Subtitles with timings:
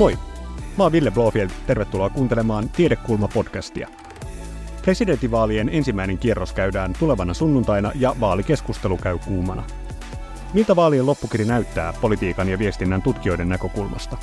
[0.00, 0.18] Moi!
[0.76, 1.50] Mä oon Ville Blofield.
[1.66, 3.88] Tervetuloa kuuntelemaan Tiedekulma-podcastia.
[4.82, 9.64] Presidentinvaalien ensimmäinen kierros käydään tulevana sunnuntaina ja vaalikeskustelu käy kuumana.
[10.54, 14.16] Miltä vaalien loppukiri näyttää politiikan ja viestinnän tutkijoiden näkökulmasta?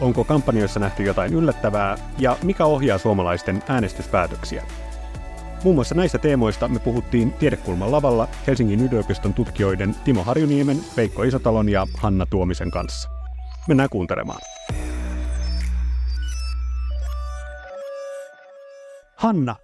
[0.00, 4.62] Onko kampanjoissa nähty jotain yllättävää ja mikä ohjaa suomalaisten äänestyspäätöksiä?
[5.64, 11.68] Muun muassa näistä teemoista me puhuttiin Tiedekulman lavalla Helsingin yliopiston tutkijoiden Timo Harjuniemen, Veikko Isotalon
[11.68, 13.08] ja Hanna Tuomisen kanssa.
[13.68, 14.40] Mennään kuuntelemaan.
[19.22, 19.56] Hanna,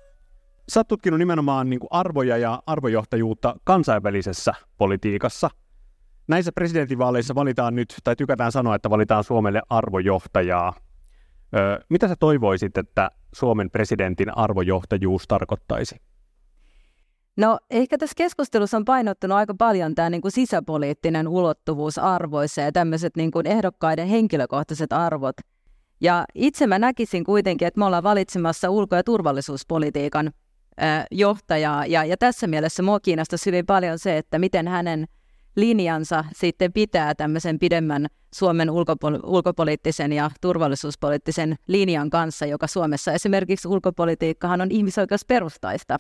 [0.69, 5.51] sä oot tutkinut nimenomaan niin kuin arvoja ja arvojohtajuutta kansainvälisessä politiikassa.
[6.29, 10.73] Näissä presidentinvaaleissa valitaan nyt, tai tykätään sanoa, että valitaan Suomelle arvojohtajaa.
[11.57, 15.97] Öö, mitä sä toivoisit, että Suomen presidentin arvojohtajuus tarkoittaisi?
[17.37, 22.73] No ehkä tässä keskustelussa on painottunut aika paljon tämä niin kuin sisäpoliittinen ulottuvuus arvoissa ja
[22.73, 25.37] tämmöiset niin kuin ehdokkaiden henkilökohtaiset arvot.
[26.01, 30.33] Ja itse mä näkisin kuitenkin, että me ollaan valitsemassa ulko- ja turvallisuuspolitiikan
[31.11, 31.87] johtajaa.
[31.87, 35.07] Ja, ja tässä mielessä mua kiinnostaisi hyvin paljon se, että miten hänen
[35.57, 43.69] linjansa sitten pitää tämmöisen pidemmän Suomen ulkopol- ulkopoliittisen ja turvallisuuspoliittisen linjan kanssa, joka Suomessa esimerkiksi
[43.69, 45.99] ulkopolitiikkahan on ihmisoikeusperustaista.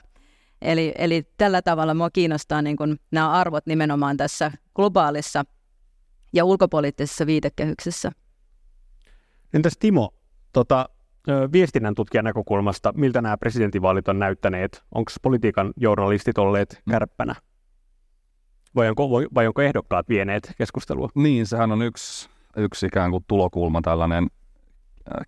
[0.62, 5.44] Eli, eli tällä tavalla minua kiinnostaa niin kuin nämä arvot nimenomaan tässä globaalissa
[6.32, 8.12] ja ulkopoliittisessa viitekehyksessä.
[9.54, 10.14] Entäs Timo,
[10.52, 10.88] tota,
[11.52, 14.82] viestinnän tutkijan näkökulmasta, miltä nämä presidentinvaalit on näyttäneet?
[14.94, 16.90] Onko politiikan journalistit olleet mm.
[16.90, 17.34] kärppänä?
[18.74, 21.08] Vai onko, vai onko ehdokkaat vieneet keskustelua?
[21.14, 24.26] Niin, sehän on yksi, yksi ikään kuin tulokulma, tällainen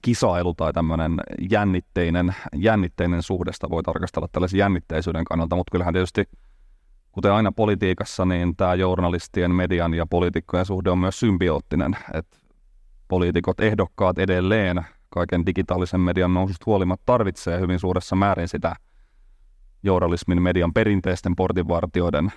[0.03, 6.29] kisailu tai tämmöinen jännitteinen, jännitteinen suhdesta voi tarkastella tällaisen jännitteisyyden kannalta, mutta kyllähän tietysti
[7.13, 12.37] kuten aina politiikassa, niin tämä journalistien, median ja poliitikkojen suhde on myös symbioottinen, että
[13.11, 14.85] poliitikot, ehdokkaat edelleen.
[15.09, 18.77] Kaiken digitaalisen median noususta huolimatta tarvitsee hyvin suuressa määrin sitä
[19.83, 22.33] journalismin median perinteisten portinvartioiden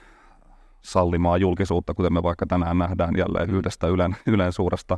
[0.82, 4.98] sallimaa julkisuutta, kuten me vaikka tänään nähdään jälleen yhdestä Ylen, Ylen suuresta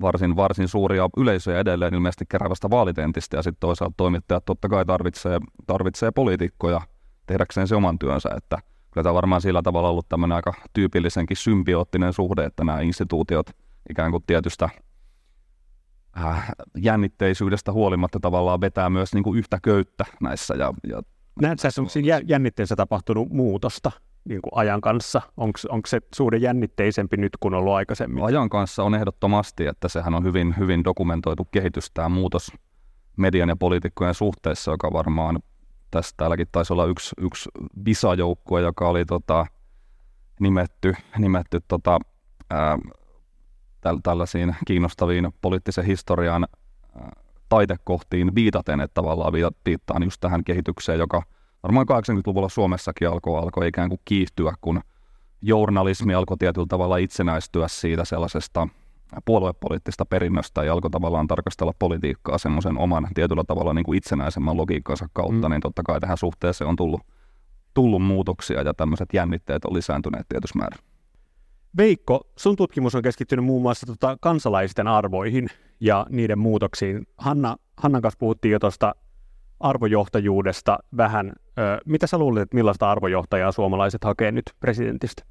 [0.00, 3.36] varsin, varsin suuria yleisöjä edelleen ilmeisesti keräävästä vaalitentistä.
[3.36, 6.80] Ja sitten toisaalta toimittajat totta kai tarvitsee, tarvitsee poliitikkoja
[7.26, 8.58] tehdäkseen se oman työnsä, että
[8.90, 13.50] kyllä tämä varmaan sillä tavalla ollut tämmöinen aika tyypillisenkin symbioottinen suhde, että nämä instituutiot
[13.90, 14.68] ikään kuin tietystä
[16.18, 20.54] äh, jännitteisyydestä huolimatta tavallaan vetää myös niin kuin yhtä köyttä näissä.
[20.54, 21.02] Ja, ja
[21.40, 23.92] Näetkö onko siinä jännitteessä tapahtunut muutosta?
[24.24, 25.22] niin kuin ajan kanssa?
[25.36, 28.24] Onko se suhde jännitteisempi nyt kuin ollut aikaisemmin?
[28.24, 32.52] Ajan kanssa on ehdottomasti, että sehän on hyvin, hyvin dokumentoitu kehitys, tämä muutos
[33.16, 35.42] median ja poliitikkojen suhteessa, joka varmaan
[35.90, 37.50] tässä täälläkin taisi olla yksi, yksi
[37.84, 39.46] visajoukkue, joka oli tota,
[40.40, 41.98] nimetty, nimetty tota,
[42.50, 42.78] ää,
[44.02, 46.46] tällaisiin kiinnostaviin poliittisen historian
[47.00, 47.10] ää,
[47.48, 49.32] taitekohtiin viitaten, että tavallaan
[49.64, 51.22] viittaan just tähän kehitykseen, joka–
[51.62, 54.80] varmaan 80-luvulla Suomessakin alkoi, alkoi ikään kuin kiihtyä, kun
[55.42, 58.68] journalismi alkoi tietyllä tavalla itsenäistyä siitä sellaisesta
[59.24, 65.08] puoluepoliittista perinnöstä ja alkoi tavallaan tarkastella politiikkaa semmoisen oman tietyllä tavalla niin kuin itsenäisemmän logiikkansa
[65.12, 65.52] kautta, mm.
[65.52, 67.00] niin totta kai tähän suhteeseen on tullut,
[67.74, 70.89] tullut muutoksia ja tämmöiset jännitteet on lisääntyneet tietyssä määrin.
[71.76, 75.48] Veikko, sun tutkimus on keskittynyt muun muassa tota kansalaisten arvoihin
[75.80, 77.06] ja niiden muutoksiin.
[77.18, 78.94] Hanna, Hannan kanssa puhuttiin jo tuosta
[79.60, 81.32] arvojohtajuudesta vähän.
[81.86, 85.22] Mitä sä luulet, että millaista arvojohtajaa suomalaiset hakee nyt presidentistä?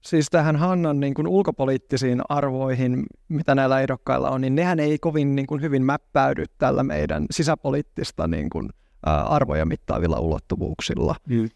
[0.00, 5.36] Siis tähän Hannan niin kuin ulkopoliittisiin arvoihin, mitä näillä ehdokkailla on, niin nehän ei kovin
[5.36, 8.68] niin kuin hyvin mäppäydy tällä meidän sisäpoliittista niin kuin,
[9.08, 11.14] ä, arvoja mittaavilla ulottuvuuksilla.
[11.28, 11.48] Mm.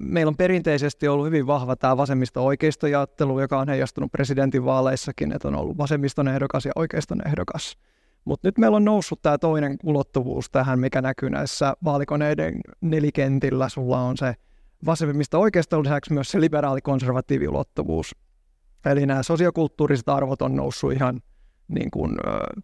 [0.00, 5.78] Meillä on perinteisesti ollut hyvin vahva tämä vasemmisto-oikeistojaottelu, joka on heijastunut presidentinvaaleissakin, että on ollut
[5.78, 7.76] vasemmiston ehdokas ja oikeiston ehdokas.
[8.24, 13.68] Mutta nyt meillä on noussut tämä toinen ulottuvuus tähän, mikä näkyy näissä vaalikoneiden nelikentillä.
[13.68, 14.34] Sulla on se
[14.86, 18.16] vasemmista oikeastaan lisäksi myös se liberaali-konservatiivi ulottuvuus.
[18.86, 21.20] Eli nämä sosiokulttuuriset arvot on noussut ihan
[21.68, 22.16] niin kuin,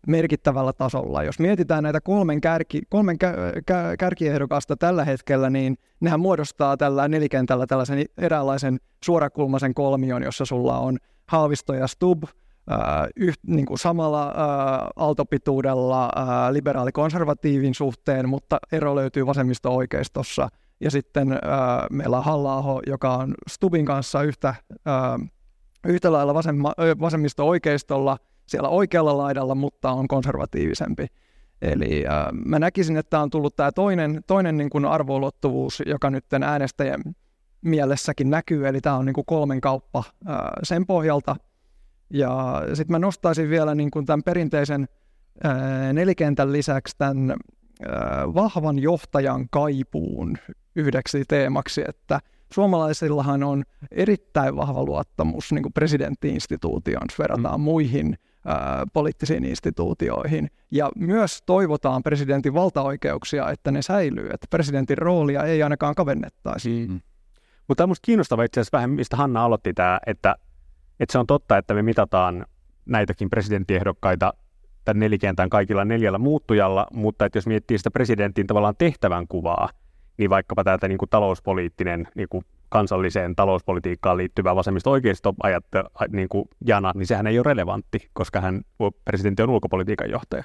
[0.07, 1.23] merkittävällä tasolla.
[1.23, 3.35] Jos mietitään näitä kolmen, kärki, kolmen kä,
[3.67, 10.79] kä, kärkiehdokasta tällä hetkellä, niin nehän muodostaa tällä nelikentällä tällaisen eräänlaisen suorakulmaisen kolmion, jossa sulla
[10.79, 12.23] on Haavisto ja Stub–
[13.17, 20.49] yht, niin kuin samalla äh, aaltopituudella äh, liberaali-konservatiivin suhteen, mutta ero löytyy vasemmisto-oikeistossa.
[20.81, 21.39] Ja sitten äh,
[21.91, 25.31] meillä on halla joka on Stubin kanssa yhtä, äh,
[25.87, 28.17] yhtä lailla vasemma, vasemmisto-oikeistolla
[28.51, 31.07] siellä oikealla laidalla, mutta on konservatiivisempi.
[31.63, 36.25] Eli äh, mä näkisin, että on tullut tämä toinen, toinen niin kuin arvoulottuvuus, joka nyt
[36.45, 37.01] äänestäjän
[37.63, 41.37] mielessäkin näkyy, eli tämä on niin kuin kolmen kauppa äh, sen pohjalta–
[42.11, 44.89] ja sitten mä nostaisin vielä niin kuin tämän perinteisen
[45.93, 47.35] nelikentän lisäksi tämän
[48.35, 50.39] vahvan johtajan kaipuun
[50.77, 52.21] yhdeksi teemaksi, että
[52.53, 57.65] suomalaisillahan on erittäin vahva luottamus niin kuin presidenttiinstituutioon, jos verrataan mm.
[57.65, 58.19] muihin
[58.93, 60.51] poliittisiin instituutioihin.
[60.71, 66.87] Ja myös toivotaan presidentin valtaoikeuksia, että ne säilyy, että presidentin roolia ei ainakaan kavennettaisi.
[66.89, 67.01] Mm.
[67.69, 70.37] Mutta tämä on minusta kiinnostava itse asiassa vähän, mistä Hanna aloitti tämä, että,
[71.01, 72.47] että se on totta, että me mitataan
[72.87, 74.35] näitäkin presidenttiehdokkaita
[74.85, 79.69] tämän nelikentän kaikilla neljällä muuttujalla, mutta että jos miettii sitä presidentin tavallaan tehtävän kuvaa,
[80.19, 85.35] niin vaikkapa täältä niin kuin talouspoliittinen niin kuin kansalliseen talouspolitiikkaan liittyvä vasemmista oikeisto
[86.13, 88.61] niin kuin jana, niin sehän ei ole relevantti, koska hän
[89.05, 90.45] presidentti on ulkopolitiikan johtaja.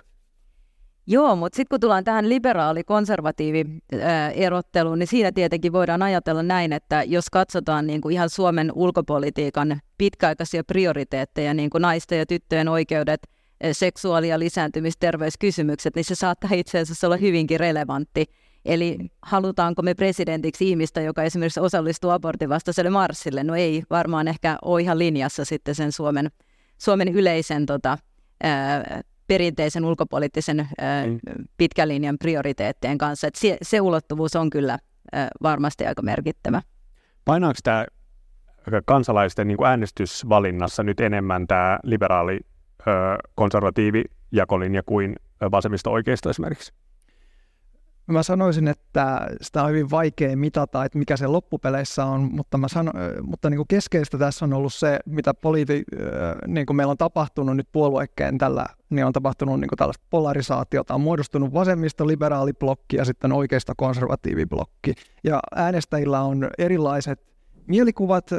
[1.07, 7.29] Joo, mutta sitten kun tullaan tähän liberaali-konservatiivi-erotteluun, niin siinä tietenkin voidaan ajatella näin, että jos
[7.29, 13.27] katsotaan niin kuin ihan Suomen ulkopolitiikan pitkäaikaisia prioriteetteja, niin kuin naisten ja tyttöjen oikeudet,
[13.71, 18.25] seksuaali- ja lisääntymisterveyskysymykset, niin se saattaa itse asiassa olla hyvinkin relevantti.
[18.65, 23.43] Eli halutaanko me presidentiksi ihmistä, joka esimerkiksi osallistuu abortin vastaiselle marssille?
[23.43, 26.31] No ei varmaan ehkä ole ihan linjassa sitten sen Suomen,
[26.77, 27.97] Suomen yleisen tota,
[28.43, 31.19] ää, perinteisen ulkopoliittisen ää, mm.
[31.57, 33.27] pitkän linjan prioriteettien kanssa.
[33.27, 34.77] Et se, se ulottuvuus on kyllä
[35.11, 36.61] ää, varmasti aika merkittävä.
[37.25, 37.85] Painaako tämä
[38.85, 42.39] kansalaisten niin äänestysvalinnassa nyt enemmän tämä liberaali
[43.35, 45.15] konservatiivi jakolinja kuin
[45.51, 46.73] vasemmista oikeista esimerkiksi?
[48.07, 52.67] Mä sanoisin, että sitä on hyvin vaikea mitata, että mikä se loppupeleissä on, mutta, mä
[52.67, 52.91] sano,
[53.21, 55.83] mutta niin kuin keskeistä tässä on ollut se, mitä poliiti,
[56.47, 61.01] niin kuin meillä on tapahtunut nyt puoluekentällä, niin on tapahtunut niin kuin tällaista polarisaatiota, on
[61.01, 64.93] muodostunut vasemmista liberaaliblokki ja sitten oikeista konservatiiviblokki.
[65.23, 67.21] Ja äänestäjillä on erilaiset
[67.67, 68.29] mielikuvat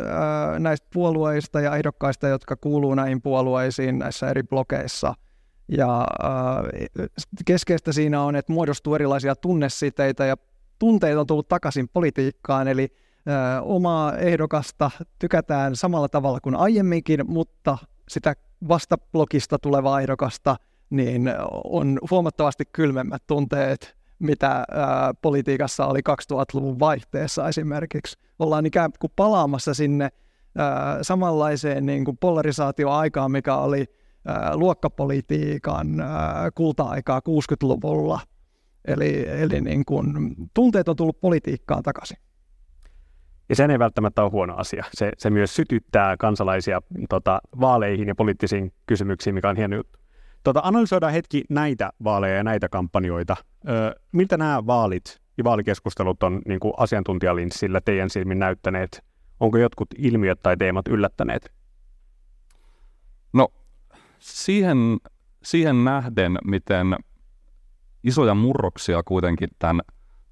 [0.59, 5.15] näistä puolueista ja ehdokkaista, jotka kuuluu näihin puolueisiin näissä eri blokeissa–
[5.69, 7.01] ja äh,
[7.45, 10.37] keskeistä siinä on, että muodostuu erilaisia tunnesiteitä ja
[10.79, 12.89] tunteita on tullut takaisin politiikkaan, eli
[13.29, 17.79] äh, omaa ehdokasta tykätään samalla tavalla kuin aiemminkin, mutta
[18.09, 18.35] sitä
[18.69, 20.57] vastablogista tulevaa ehdokasta
[20.91, 21.31] niin
[21.65, 24.65] on huomattavasti kylmemmät tunteet, mitä äh,
[25.23, 28.19] politiikassa oli 2000-luvun vaihteessa esimerkiksi.
[28.39, 30.09] Ollaan ikään kuin palaamassa sinne
[31.03, 33.87] samanlaiseen niin kuin polarisaatioaikaan, mikä oli
[34.55, 35.87] luokkapolitiikan
[36.55, 38.21] kulta-aikaa 60-luvulla.
[38.85, 42.17] Eli, eli niin kuin, tunteet on tullut politiikkaan takaisin.
[43.49, 44.85] Ja sen ei välttämättä ole huono asia.
[44.95, 49.99] Se, se myös sytyttää kansalaisia tota, vaaleihin ja poliittisiin kysymyksiin, mikä on hieno juttu.
[50.43, 53.37] Tota, analysoidaan hetki näitä vaaleja ja näitä kampanjoita.
[53.69, 59.05] Ö, miltä nämä vaalit ja vaalikeskustelut on niin kuin asiantuntijalinssillä teidän silmin näyttäneet?
[59.41, 61.53] Onko jotkut ilmiöt tai teemat yllättäneet?
[63.33, 63.49] No
[64.27, 64.79] siihen,
[65.43, 66.97] siihen nähden, miten
[68.05, 69.81] isoja murroksia kuitenkin tämän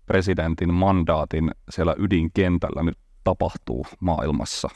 [0.07, 4.69] presidentin mandaatin siellä ydinkentällä nyt tapahtuu maailmassa.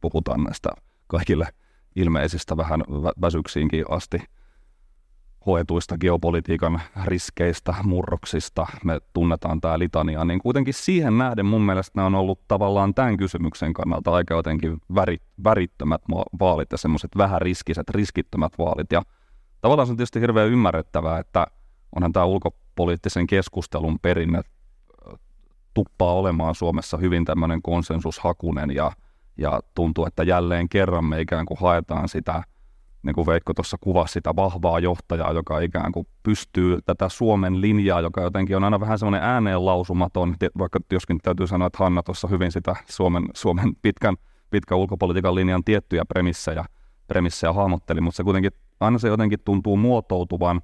[0.00, 0.70] Puhutaan näistä
[1.06, 1.48] kaikille
[1.96, 2.80] ilmeisistä vähän
[3.20, 4.18] väsyksiinkin asti
[5.46, 12.06] hoetuista geopolitiikan riskeistä, murroksista, me tunnetaan tämä litania, niin kuitenkin siihen nähden mun mielestä nämä
[12.06, 16.02] on ollut tavallaan tämän kysymyksen kannalta aika jotenkin väri, värittömät
[16.40, 18.92] vaalit ja semmoiset vähän riskiset, riskittömät vaalit.
[18.92, 19.02] Ja
[19.60, 21.46] tavallaan se on tietysti hirveän ymmärrettävää, että
[21.96, 24.40] onhan tämä ulkopoliittisen keskustelun perinne
[25.74, 28.92] tuppaa olemaan Suomessa hyvin tämmöinen konsensushakunen ja,
[29.38, 32.42] ja tuntuu, että jälleen kerran me ikään kuin haetaan sitä–
[33.04, 38.00] niin kuin Veikko tuossa kuvasi sitä vahvaa johtajaa, joka ikään kuin pystyy tätä Suomen linjaa,
[38.00, 42.28] joka jotenkin on aina vähän semmoinen ääneen lausumaton, vaikka joskin täytyy sanoa, että Hanna tuossa
[42.28, 44.16] hyvin sitä Suomen, Suomen pitkän,
[44.50, 46.64] pitkän ulkopolitiikan linjan tiettyjä premissejä,
[47.06, 50.60] premissejä hahmotteli, mutta se kuitenkin aina se jotenkin tuntuu muotoutuvan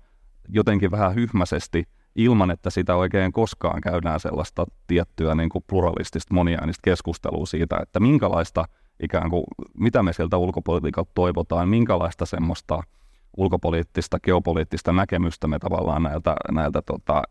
[0.49, 1.85] jotenkin vähän hyhmäisesti
[2.17, 8.01] ilman, että sitä oikein koskaan käydään sellaista tiettyä niin kuin pluralistista moniäänistä keskustelua siitä, että
[8.01, 8.65] minkälaista–
[9.03, 9.45] ikään kuin,
[9.79, 12.83] mitä me sieltä ulkopolitiikalta toivotaan, minkälaista semmoista
[13.37, 17.23] ulkopoliittista, geopoliittista näkemystä me tavallaan näiltä, näiltä tota,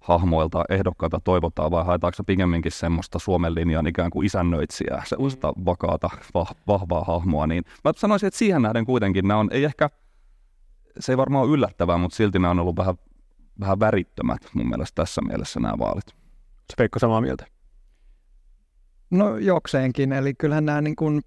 [0.00, 5.64] hahmoilta, ehdokkailta toivotaan, vai haetaanko pikemminkin semmoista Suomen linjan ikään kuin isännöitsijää, sellaista mm.
[5.64, 9.90] vakaata, vah, vahvaa hahmoa, niin mä sanoisin, että siihen nähden kuitenkin nämä on, ei ehkä,
[10.98, 12.94] se ei varmaan ole yllättävää, mutta silti nämä on ollut vähän,
[13.60, 16.06] vähän värittömät mun mielestä tässä mielessä nämä vaalit.
[16.70, 17.46] Se Veikko samaa mieltä?
[19.10, 21.22] No jokseenkin, eli kyllähän nämä niin kuin,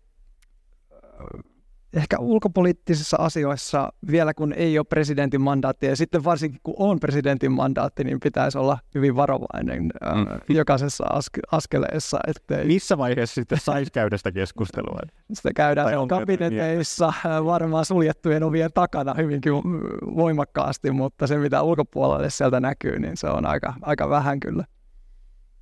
[1.93, 7.51] ehkä ulkopoliittisissa asioissa vielä kun ei ole presidentin mandaatti ja sitten varsinkin kun on presidentin
[7.51, 10.55] mandaatti, niin pitäisi olla hyvin varovainen mm.
[10.55, 12.19] jokaisessa aske- askeleessa.
[12.27, 12.65] Ettei...
[12.65, 14.99] Missä vaiheessa sitten saisi käydä sitä keskustelua?
[15.33, 17.13] Sitä käydään kabineteissa
[17.45, 19.53] varmaan suljettujen ovien takana hyvinkin
[20.15, 24.65] voimakkaasti, mutta se mitä ulkopuolelle sieltä näkyy, niin se on aika, aika vähän kyllä.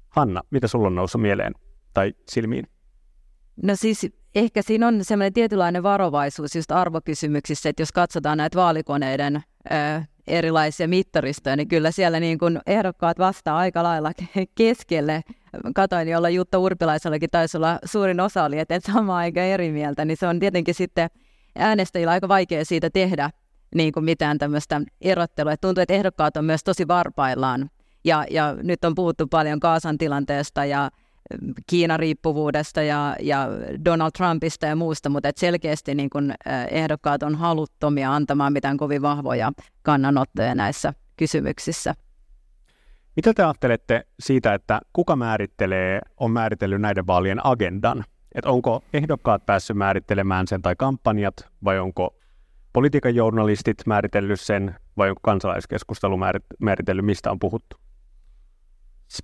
[0.10, 1.54] Hanna, mitä sulla on noussut mieleen
[1.94, 2.68] tai silmiin?
[3.64, 9.36] No siis ehkä siinä on semmoinen tietynlainen varovaisuus just arvokysymyksissä, että jos katsotaan näitä vaalikoneiden
[9.36, 14.12] ö, erilaisia mittaristoja, niin kyllä siellä niin kuin ehdokkaat vastaa aika lailla
[14.58, 15.22] keskelle.
[15.76, 20.18] Katoin, jolla Jutta Urpilaisellakin taisi olla suurin osa oli, että samaan aika eri mieltä, niin
[20.18, 21.10] se on tietenkin sitten
[21.56, 23.30] äänestäjillä aika vaikea siitä tehdä
[23.76, 25.52] niin kuin mitään tämmöistä erottelua.
[25.52, 27.70] Et tuntuu, että ehdokkaat on myös tosi varpaillaan.
[28.04, 30.90] Ja, ja nyt on puhuttu paljon Kaasan tilanteesta ja
[31.68, 33.48] Kiina-riippuvuudesta ja, ja
[33.86, 36.34] Donald Trumpista ja muusta, mutta et selkeästi niin kun,
[36.72, 41.96] ehdokkaat on haluttomia antamaan mitään kovin vahvoja kannanottoja näissä kysymyksissä.
[43.16, 48.04] Mitä te ajattelette siitä, että kuka määrittelee, on määritellyt näiden vaalien agendan?
[48.36, 52.16] Et onko ehdokkaat päässyt määrittelemään sen tai kampanjat, vai onko
[52.74, 56.20] politiikan journalistit määritellyt sen, vai onko kansalaiskeskustelu
[56.60, 57.78] määritellyt, mistä on puhuttu?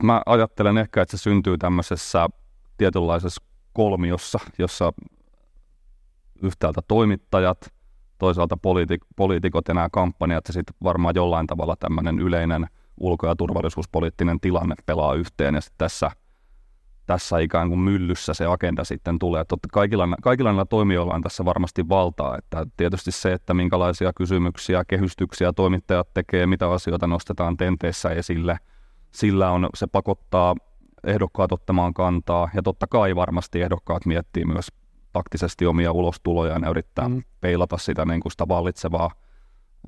[0.04, 2.28] Mä ajattelen ehkä, että se syntyy tämmöisessä
[2.78, 4.94] tietynlaisessa kolmiossa, jossa
[6.42, 7.74] yhtäältä toimittajat,
[8.18, 13.36] toisaalta poliitik- poliitikot ja nämä kampanjat ja sitten varmaan jollain tavalla tämmöinen yleinen ulko- ja
[13.36, 16.12] turvallisuuspoliittinen tilanne pelaa yhteen ja sitten tässä,
[17.06, 19.46] tässä ikään kuin myllyssä se agenda sitten tulee.
[19.46, 24.86] Totta kaikilla, kaikilla näillä toimijoilla on tässä varmasti valtaa, että tietysti se, että minkälaisia kysymyksiä,
[24.88, 28.60] kehystyksiä toimittajat tekee, mitä asioita nostetaan tenteessä esille–
[29.16, 30.56] sillä on, se pakottaa
[31.04, 34.68] ehdokkaat ottamaan kantaa, ja totta kai varmasti ehdokkaat miettii myös
[35.14, 37.24] taktisesti omia ulostulojaan ja yrittää mm.
[37.42, 39.12] peilata sitä, niin kuin sitä vallitsevaa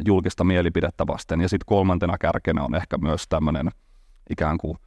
[0.05, 1.41] julkista mielipidettä vasten.
[1.41, 3.69] Ja sitten kolmantena kärkenä on ehkä myös tämmöinen
[4.29, 4.77] ikään kuin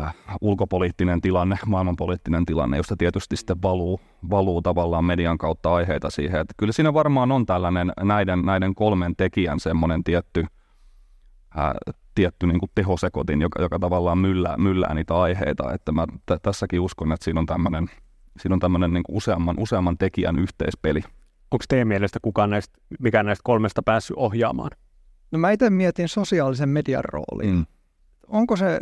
[0.00, 6.40] äh, ulkopoliittinen tilanne, maailmanpoliittinen tilanne, josta tietysti sitten valuu, valuu tavallaan median kautta aiheita siihen.
[6.40, 10.46] Että kyllä siinä varmaan on tällainen näiden, näiden kolmen tekijän semmoinen tietty
[11.58, 15.72] äh, tietty niin kuin tehosekotin, joka, joka tavallaan myllää, myllää niitä aiheita.
[15.72, 17.90] Että mä t- tässäkin uskon, että siinä on tämmöinen
[18.40, 21.00] siinä on tämmöinen niin useamman, useamman tekijän yhteispeli.
[21.50, 24.70] Onko teidän mielestä kukaan näistä, mikä näistä kolmesta päässyt ohjaamaan?
[25.30, 27.52] No mä itse mietin sosiaalisen median roolia.
[27.52, 27.66] Mm.
[28.28, 28.80] Onko se,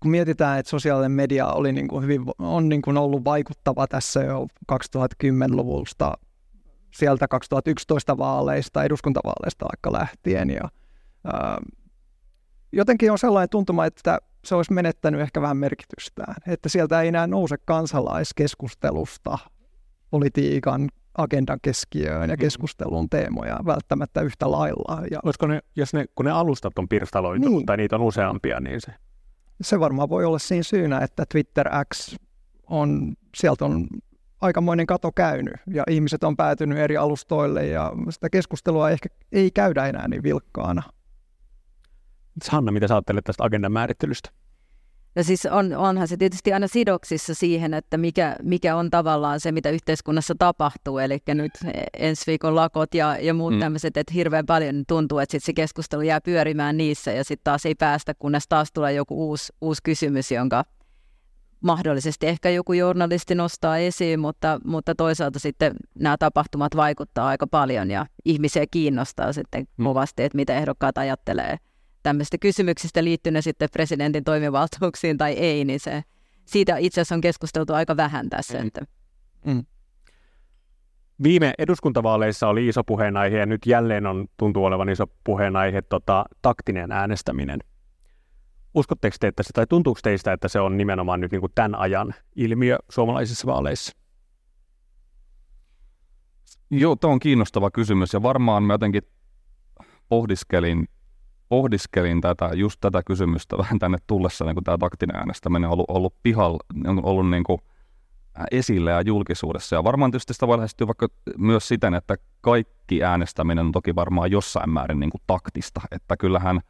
[0.00, 4.22] kun mietitään, että sosiaalinen media oli niin kuin hyvin, on niin kuin ollut vaikuttava tässä
[4.22, 6.14] jo 2010-luvulta,
[6.94, 10.68] sieltä 2011 vaaleista, eduskuntavaaleista vaikka lähtien, ja
[12.72, 16.34] jotenkin on sellainen tuntuma, että se olisi menettänyt ehkä vähän merkitystään.
[16.46, 19.38] Että sieltä ei enää nouse kansalaiskeskustelusta
[20.10, 22.40] politiikan agendan keskiöön ja mm.
[22.40, 25.06] keskustelun teemoja välttämättä yhtä lailla.
[25.10, 25.20] Ja...
[25.24, 27.66] Olisiko ne, jos ne, kun ne alustat on pirstaloitu niin.
[27.66, 28.92] tai niitä on useampia, niin se...
[29.62, 32.16] Se varmaan voi olla siinä syynä, että Twitter X
[32.66, 33.86] on, sieltä on
[34.40, 39.86] aikamoinen kato käynyt ja ihmiset on päätynyt eri alustoille ja sitä keskustelua ehkä ei käydä
[39.86, 40.82] enää niin vilkkaana.
[42.50, 44.30] Hanna, mitä sä ajattelet tästä agendan määrittelystä?
[45.16, 49.52] No siis on, onhan se tietysti aina sidoksissa siihen, että mikä, mikä on tavallaan se,
[49.52, 50.98] mitä yhteiskunnassa tapahtuu.
[50.98, 51.52] Eli nyt
[51.98, 53.60] ensi viikon lakot ja, ja muut mm.
[53.60, 57.66] tämmöiset, että hirveän paljon tuntuu, että sit se keskustelu jää pyörimään niissä ja sitten taas
[57.66, 60.64] ei päästä, kunnes taas tulee joku uusi, uusi kysymys, jonka
[61.60, 67.90] mahdollisesti ehkä joku journalisti nostaa esiin, mutta, mutta toisaalta sitten nämä tapahtumat vaikuttaa aika paljon
[67.90, 69.84] ja ihmisiä kiinnostaa sitten mm.
[69.84, 71.56] kovasti, että mitä ehdokkaat ajattelee–
[72.06, 76.02] tämmöistä kysymyksistä liittyneen sitten presidentin toimivaltuuksiin tai ei, niin se,
[76.44, 78.58] siitä itse asiassa on keskusteltu aika vähän tässä.
[78.58, 78.66] Mm.
[78.66, 78.80] Että.
[79.46, 79.64] Mm.
[81.22, 86.92] Viime eduskuntavaaleissa oli iso puheenaihe ja nyt jälleen on, tuntuu olevan iso puheenaihe tota, taktinen
[86.92, 87.60] äänestäminen.
[88.74, 91.74] Uskotteko te, että se, tai tuntuuko teistä, että se on nimenomaan nyt niin kuin tämän
[91.74, 93.96] ajan ilmiö suomalaisissa vaaleissa?
[96.70, 99.02] Joo, tämä on kiinnostava kysymys ja varmaan mä jotenkin
[100.08, 100.88] pohdiskelin
[101.48, 105.86] pohdiskelin tätä, just tätä kysymystä vähän tänne tullessa, niin kun tämä taktinen äänestäminen on ollut,
[105.88, 107.58] ollut pihalla, on ollut niin kuin
[108.50, 109.76] esillä ja julkisuudessa.
[109.76, 114.30] Ja varmaan tietysti sitä voi lähestyä vaikka myös siten, että kaikki äänestäminen on toki varmaan
[114.30, 116.60] jossain määrin niin kuin taktista, että kyllähän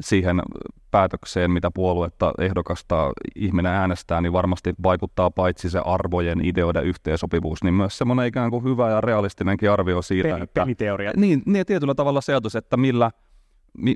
[0.00, 0.42] siihen
[0.90, 7.74] päätökseen, mitä puoluetta ehdokasta ihminen äänestää, niin varmasti vaikuttaa paitsi se arvojen, ideoiden yhteensopivuus, niin
[7.74, 10.60] myös semmoinen ikään kuin hyvä ja realistinenkin arvio siitä, Peli, että...
[10.60, 11.12] Peliteoria.
[11.16, 13.10] Niin, niin tietyllä tavalla se ajatus, että millä–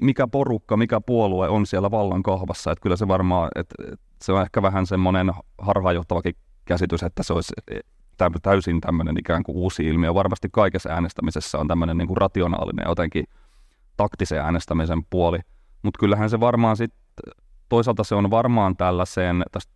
[0.00, 2.73] mikä porukka, mikä puolue on siellä vallan kahvassa.
[2.73, 3.75] Että kyllä se varmaan, että
[4.23, 7.52] se on ehkä vähän semmoinen harhaanjohtavakin käsitys, että se olisi
[8.43, 10.14] täysin tämmöinen ikään kuin uusi ilmiö.
[10.14, 13.25] Varmasti kaikessa äänestämisessä on tämmöinen niin kuin rationaalinen jotenkin
[13.97, 15.38] taktisen äänestämisen puoli,
[15.83, 17.00] mutta kyllähän se varmaan sitten,
[17.69, 19.73] toisaalta se on varmaan tällaiseen, tästä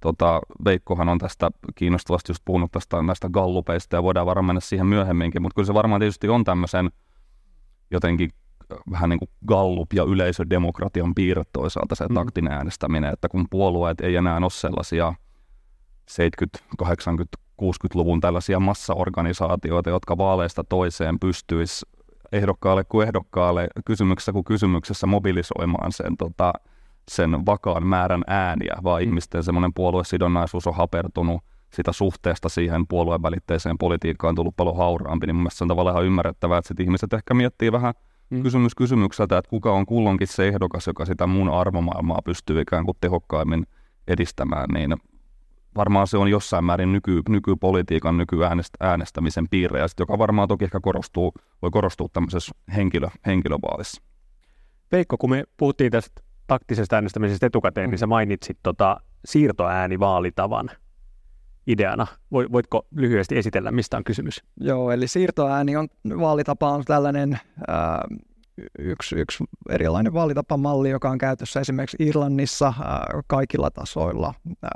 [0.00, 4.86] tota, Veikkohan on tästä kiinnostavasti just puhunut tästä näistä gallupeista ja voidaan varmaan mennä siihen
[4.86, 6.90] myöhemminkin, mutta kyllä se varmaan tietysti on tämmöisen
[7.90, 8.30] jotenkin
[8.90, 12.14] vähän niin kuin gallup ja yleisödemokratian piirre toisaalta se mm.
[12.14, 15.14] taktinen äänestäminen, että kun puolueet ei enää ole sellaisia
[16.08, 21.86] 70, 80, 60-luvun tällaisia massaorganisaatioita, jotka vaaleista toiseen pystyisi
[22.32, 26.52] ehdokkaalle kuin ehdokkaalle, kysymyksessä kuin kysymyksessä mobilisoimaan sen, tota,
[27.10, 29.08] sen vakaan määrän ääniä, vaan mm.
[29.08, 31.42] ihmisten semmoinen puoluesidonnaisuus on hapertunut
[31.74, 35.94] sitä suhteesta siihen puolueen välitteiseen politiikkaan tullut paljon hauraampi, niin mun mielestä se on tavallaan
[35.94, 37.94] ihan ymmärrettävää, että sit ihmiset ehkä miettii vähän
[38.30, 38.42] mm.
[38.42, 42.96] kysymys kysymykseltä, että kuka on kulloinkin se ehdokas, joka sitä mun arvomaailmaa pystyy ikään kuin
[43.00, 43.66] tehokkaimmin
[44.08, 44.96] edistämään, niin
[45.76, 50.80] varmaan se on jossain määrin nyky, nykypolitiikan, nykyäänestämisen piirre, ja sit, joka varmaan toki ehkä
[50.80, 51.32] korostuu,
[51.62, 54.02] voi korostua tämmöisessä henkilö, henkilövaalissa.
[54.92, 57.90] Veikko, kun me puhuttiin tästä taktisesta äänestämisestä etukäteen, mm.
[57.90, 60.70] niin sä mainitsit tota siirtoäänivaalitavan
[61.66, 62.06] ideana.
[62.32, 64.44] Voitko lyhyesti esitellä, mistä on kysymys?
[64.60, 65.88] Joo, eli siirtoääni on
[66.20, 67.38] vaalitapa on tällainen
[67.68, 68.04] ää,
[68.78, 74.34] yksi, yksi erilainen vaalitapamalli, joka on käytössä esimerkiksi Irlannissa ää, kaikilla tasoilla.
[74.62, 74.70] Ää,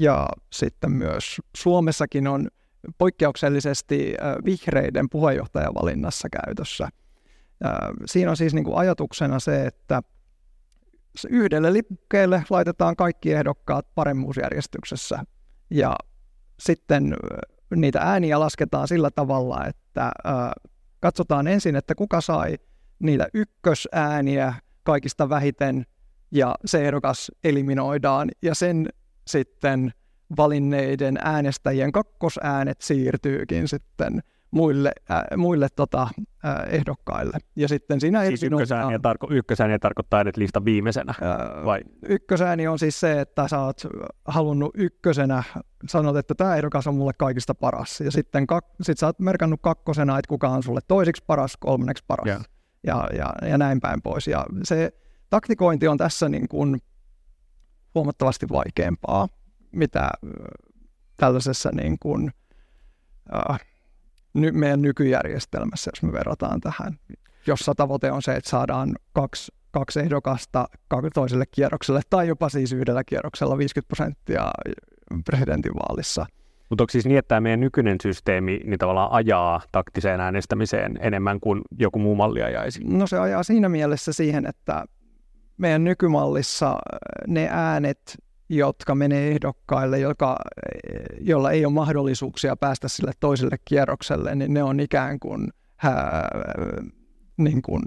[0.00, 2.48] ja sitten myös Suomessakin on
[2.98, 6.88] poikkeuksellisesti ää, vihreiden puheenjohtajavalinnassa käytössä.
[7.64, 10.02] Ää, siinä on siis niin kuin ajatuksena se, että
[11.30, 15.24] yhdelle lipukkeelle laitetaan kaikki ehdokkaat paremmuusjärjestyksessä
[15.70, 15.96] ja
[16.58, 17.16] sitten
[17.76, 20.12] niitä ääniä lasketaan sillä tavalla, että
[21.00, 22.58] katsotaan ensin, että kuka sai
[22.98, 25.86] niitä ykkösääniä kaikista vähiten
[26.30, 28.88] ja se ehdokas eliminoidaan ja sen
[29.26, 29.92] sitten
[30.36, 37.38] valinneiden äänestäjien kakkosäänet siirtyykin sitten muille, äh, muille tota, äh, ehdokkaille.
[37.56, 41.80] Ja sitten siinä siis ykkösääni, tarko- ykkösääni tarkoittaa edet lista viimeisenä, äh, vai?
[42.08, 43.82] Ykkösääni on siis se, että sä oot
[44.24, 45.42] halunnut ykkösenä,
[45.88, 48.00] sanot, että tämä ehdokas on mulle kaikista paras.
[48.00, 52.04] Ja sitten kak- sit sä oot merkannut kakkosena, että kuka on sulle toisiksi paras, kolmanneksi
[52.06, 52.26] paras.
[52.26, 52.44] Yeah.
[52.86, 54.26] Ja, ja, ja näin päin pois.
[54.26, 54.92] Ja se
[55.30, 56.80] taktikointi on tässä niin kuin
[57.94, 59.28] huomattavasti vaikeampaa,
[59.72, 60.10] mitä
[61.16, 62.30] tällaisessa niin kuin,
[63.34, 63.60] äh,
[64.34, 66.98] ny, meidän nykyjärjestelmässä, jos me verrataan tähän,
[67.46, 70.68] jossa tavoite on se, että saadaan kaksi, kaksi ehdokasta
[71.14, 74.50] toiselle kierrokselle tai jopa siis yhdellä kierroksella 50 prosenttia
[75.24, 76.26] presidentinvaalissa.
[76.70, 81.40] Mutta onko siis niin, että tämä meidän nykyinen systeemi niin tavallaan ajaa taktiseen äänestämiseen enemmän
[81.40, 82.80] kuin joku muu malli ajaisi?
[82.84, 84.84] No se ajaa siinä mielessä siihen, että
[85.56, 86.78] meidän nykymallissa
[87.28, 88.18] ne äänet,
[88.56, 90.36] jotka menee ehdokkaille, joka,
[91.20, 96.22] jolla ei ole mahdollisuuksia päästä sille toiselle kierrokselle, niin ne on ikään kuin, hä,
[97.36, 97.82] niin kuin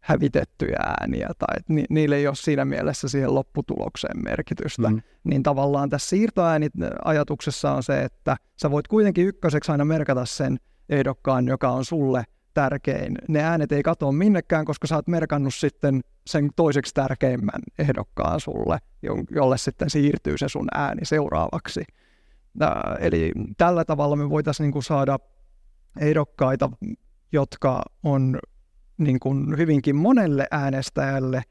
[0.00, 4.90] hävitettyjä ääniä tai ni, niillä ei ole siinä mielessä siihen lopputulokseen merkitystä.
[4.90, 5.02] Mm.
[5.24, 6.72] Niin tavallaan tässä siirtoäänit
[7.04, 10.56] ajatuksessa on se, että sä voit kuitenkin ykköseksi aina merkata sen
[10.88, 12.24] ehdokkaan, joka on sulle
[12.56, 13.18] tärkein.
[13.28, 18.78] Ne äänet ei katoa minnekään, koska sä oot merkannut sitten sen toiseksi tärkeimmän ehdokkaan sulle,
[19.30, 21.84] jolle sitten siirtyy se sun ääni seuraavaksi.
[23.00, 25.18] Eli tällä tavalla me voitaisiin niin kuin saada
[26.00, 26.70] ehdokkaita,
[27.32, 28.38] jotka on
[28.98, 31.42] niin kuin hyvinkin monelle äänestäjälle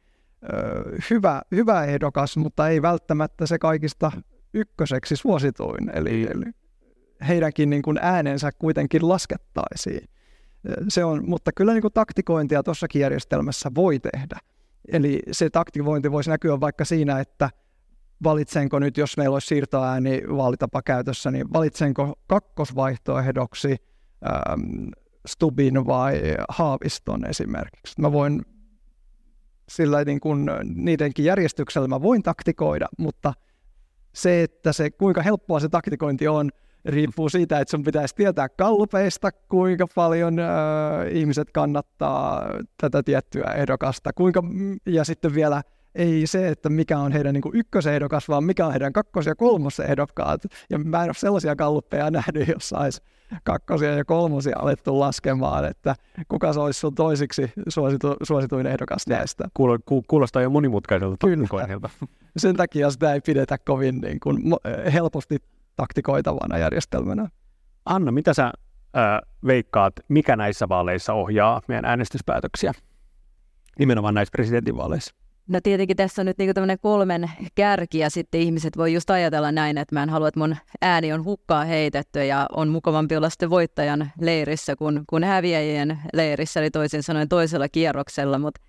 [1.10, 4.12] hyvä, hyvä ehdokas, mutta ei välttämättä se kaikista
[4.54, 5.92] ykköseksi suosituin.
[5.94, 6.32] Eli, niin.
[6.32, 6.46] eli
[7.28, 10.10] heidänkin niin kuin äänensä kuitenkin laskettaisiin.
[10.90, 14.40] Se on, mutta kyllä niin kuin taktikointia tuossakin järjestelmässä voi tehdä.
[14.92, 17.50] Eli se taktikointi voisi näkyä vaikka siinä, että
[18.24, 23.76] valitsenko nyt, jos meillä olisi siirtoääni vaalitapa käytössä, niin valitsenko kakkosvaihtoehdoksi
[24.26, 24.90] ähm,
[25.28, 28.02] Stubin vai Haaviston esimerkiksi.
[28.02, 28.42] Mä voin
[29.70, 33.34] sillä niin kuin niidenkin järjestyksellä mä voin taktikoida, mutta
[34.14, 36.50] se, että se, kuinka helppoa se taktikointi on,
[36.86, 40.48] riippuu siitä, että sun pitäisi tietää kallupeista, kuinka paljon äh,
[41.12, 44.44] ihmiset kannattaa tätä tiettyä ehdokasta, kuinka,
[44.86, 45.62] ja sitten vielä
[45.96, 50.42] ei se, että mikä on heidän niin ykkösehdokas, vaan mikä on heidän kakkos- ja kolmosehdokkaat.
[50.70, 53.02] Ja mä en ole sellaisia kalluppeja nähnyt, jossa olisi
[53.44, 55.96] kakkosia ja kolmosia alettu laskemaan, että
[56.28, 59.48] kuka se olisi sun toisiksi suositu, suosituin ehdokas näistä.
[60.08, 61.90] Kuulostaa jo monimutkaiselta taktikoinnilta.
[62.38, 64.42] Sen takia sitä ei pidetä kovin niin kuin,
[64.94, 65.38] helposti
[65.76, 67.30] taktikoitavana järjestelmänä.
[67.86, 68.52] Anna, mitä sä äh,
[69.48, 72.74] veikkaat, mikä näissä vaaleissa ohjaa meidän äänestyspäätöksiä?
[73.80, 75.16] Nimenomaan näissä presidentinvaaleissa.
[75.48, 79.52] No tietenkin tässä on nyt niinku tämmöinen kolmen kärki ja sitten ihmiset voi just ajatella
[79.52, 83.30] näin, että mä en halua, että mun ääni on hukkaa heitetty ja on mukavampi olla
[83.30, 88.62] sitten voittajan leirissä kuin, kuin häviäjien leirissä, eli toisin sanoen toisella kierroksella, mutta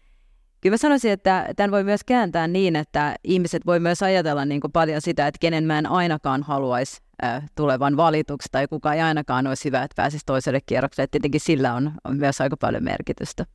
[0.61, 4.61] kyllä mä sanoisin, että tämän voi myös kääntää niin, että ihmiset voi myös ajatella niin
[4.61, 9.01] kuin paljon sitä, että kenen mä en ainakaan haluaisi äh, tulevan valituksi tai kuka ei
[9.01, 11.09] ainakaan olisi hyvä, että pääsisi toiselle kierrokselle.
[11.11, 13.47] Tietenkin sillä on, on myös aika paljon merkitystä.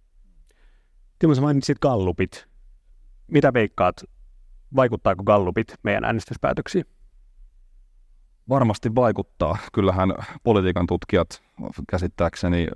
[1.19, 2.47] Timo, sä mainitsit gallupit.
[3.27, 3.95] Mitä veikkaat,
[4.75, 6.85] vaikuttaako gallupit meidän äänestyspäätöksiin?
[8.49, 9.57] Varmasti vaikuttaa.
[9.73, 11.41] Kyllähän politiikan tutkijat
[11.89, 12.67] käsittääkseni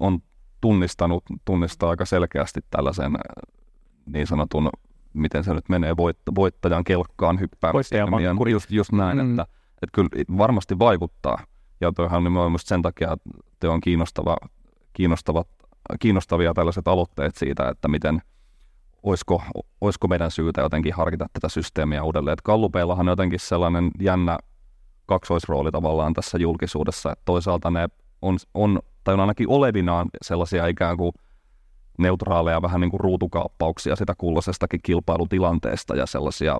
[0.00, 0.22] on
[0.60, 3.12] tunnistanut, tunnistaa aika selkeästi tällaisen
[4.06, 4.70] niin sanotun,
[5.12, 5.96] miten se nyt menee,
[6.34, 7.98] voittajan kelkkaan hyppäämisen.
[8.50, 9.30] Just, just näin, mm.
[9.30, 9.42] että,
[9.82, 11.38] että kyllä varmasti vaikuttaa.
[11.80, 14.36] Ja toihan on myös sen takia, että te on kiinnostava,
[14.92, 15.44] kiinnostava,
[16.00, 18.22] kiinnostavia tällaiset aloitteet siitä, että miten,
[19.02, 19.42] olisiko,
[19.80, 22.32] olisiko meidän syytä jotenkin harkita tätä systeemiä uudelleen.
[22.32, 24.38] Että Gallupeillahan on jotenkin sellainen jännä
[25.06, 27.88] kaksoisrooli tavallaan tässä julkisuudessa, että toisaalta ne
[28.22, 31.12] on, on tai on ainakin olevinaan sellaisia ikään kuin
[31.98, 36.58] neutraaleja vähän niin kuin ruutukaappauksia sitä kulloisestakin kilpailutilanteesta ja sellaisia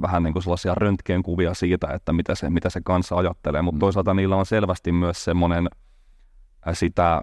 [0.00, 3.80] vähän niin kuin sellaisia röntgenkuvia siitä, että mitä se, mitä se kanssa ajattelee, mutta mm.
[3.80, 5.68] toisaalta niillä on selvästi myös semmoinen
[6.72, 7.22] sitä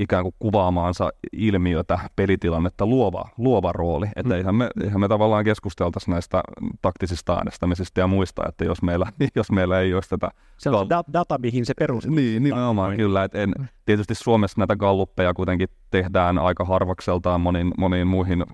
[0.00, 4.06] ikään kuin kuvaamaansa ilmiötä, pelitilannetta luova, luova rooli.
[4.16, 4.38] Että mm.
[4.38, 6.42] eihän, me, eihän me tavallaan keskusteltaisi näistä
[6.82, 10.30] taktisista äänestämisistä ja muista, että jos meillä, jos meillä ei olisi tätä...
[10.58, 12.14] Se on gal- data, mihin se perustuu.
[12.14, 13.24] Niin, nimenomaan kyllä.
[13.24, 13.52] Että en,
[13.86, 18.44] tietysti Suomessa näitä galluppeja kuitenkin tehdään aika harvakseltaan moniin, moniin muihin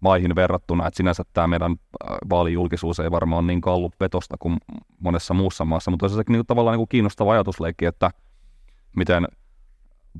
[0.00, 4.56] maihin verrattuna, että sinänsä tämä meidän äh, vaalijulkisuus ei varmaan ole niin galluppetosta kuin
[5.00, 8.10] monessa muussa maassa, mutta se niin tavallaan niin kuin kiinnostava ajatusleikki, että
[8.96, 9.26] miten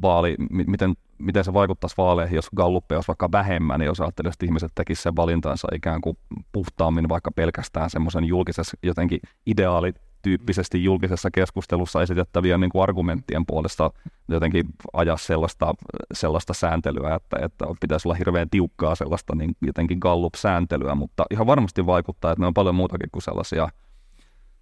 [0.03, 4.47] vaali, miten, miten se vaikuttaisi vaaleihin, jos galluppeja olisi vaikka vähemmän, niin jos ajattelisi, että
[4.47, 6.19] ihmiset tekisivät sen valintansa ikään kuin
[6.53, 13.91] puhtaammin vaikka pelkästään semmoisen julkisessa jotenkin ideaalityyppisesti julkisessa keskustelussa esitettävien niin kuin argumenttien puolesta
[14.29, 15.75] jotenkin ajaa sellaista,
[16.13, 21.87] sellaista sääntelyä, että, että pitäisi olla hirveän tiukkaa sellaista niin jotenkin gallup-sääntelyä, mutta ihan varmasti
[21.87, 23.69] vaikuttaa, että ne on paljon muutakin kuin sellaisia–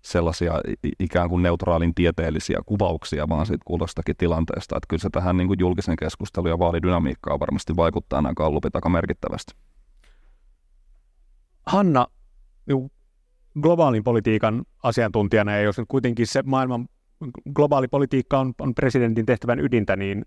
[0.07, 0.61] sellaisia
[1.01, 4.77] ikään kuin neutraalin tieteellisiä kuvauksia, vaan siitä kuulostakin tilanteesta.
[4.77, 8.89] Että kyllä se tähän niin kuin julkisen keskustelun ja vaalidynamiikkaan varmasti vaikuttaa nämä kallupit aika
[8.89, 9.55] merkittävästi.
[11.67, 12.07] Hanna,
[13.61, 16.89] globaalin politiikan asiantuntijana, ja jos nyt kuitenkin se maailman
[17.55, 20.25] globaali politiikka on, on presidentin tehtävän ydintä, niin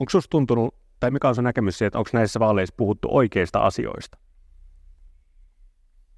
[0.00, 3.58] onko sinusta tuntunut, tai mikä on se näkemys siitä, että onko näissä vaaleissa puhuttu oikeista
[3.58, 4.18] asioista?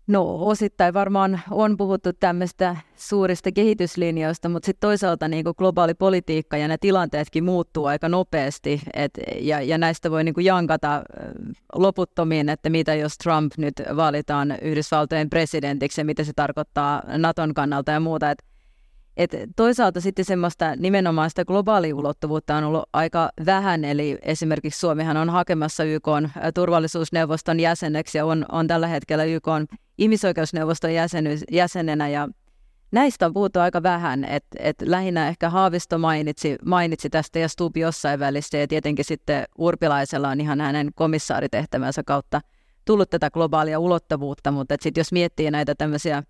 [0.07, 6.69] No osittain varmaan on puhuttu tämmöistä suurista kehityslinjoista, mutta sitten toisaalta niin globaali politiikka ja
[6.69, 11.03] ne tilanteetkin muuttuu aika nopeasti et, ja, ja näistä voi niin jankata
[11.75, 17.93] loputtomiin, että mitä jos Trump nyt valitaan Yhdysvaltojen presidentiksi ja mitä se tarkoittaa Naton kannalta
[17.93, 18.31] ja muuta.
[18.31, 18.39] Et
[19.17, 25.31] et toisaalta sitten semmoista nimenomaan sitä globaaliulottuvuutta on ollut aika vähän, eli esimerkiksi Suomihan on
[25.31, 26.09] hakemassa YK
[26.55, 29.47] turvallisuusneuvoston jäseneksi ja on, on tällä hetkellä YK
[29.99, 32.29] ihmisoikeusneuvoston jäseny, jäsenenä ja
[32.93, 37.77] näistä on puhuttu aika vähän, että et lähinnä ehkä Haavisto mainitsi, mainitsi tästä ja Stubb
[37.77, 42.41] jossain välissä ja tietenkin sitten Urpilaisella on ihan hänen komissaaritehtävänsä kautta
[42.85, 46.23] tullut tätä globaalia ulottuvuutta, mutta sitten jos miettii näitä tämmöisiä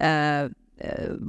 [0.00, 0.50] ää,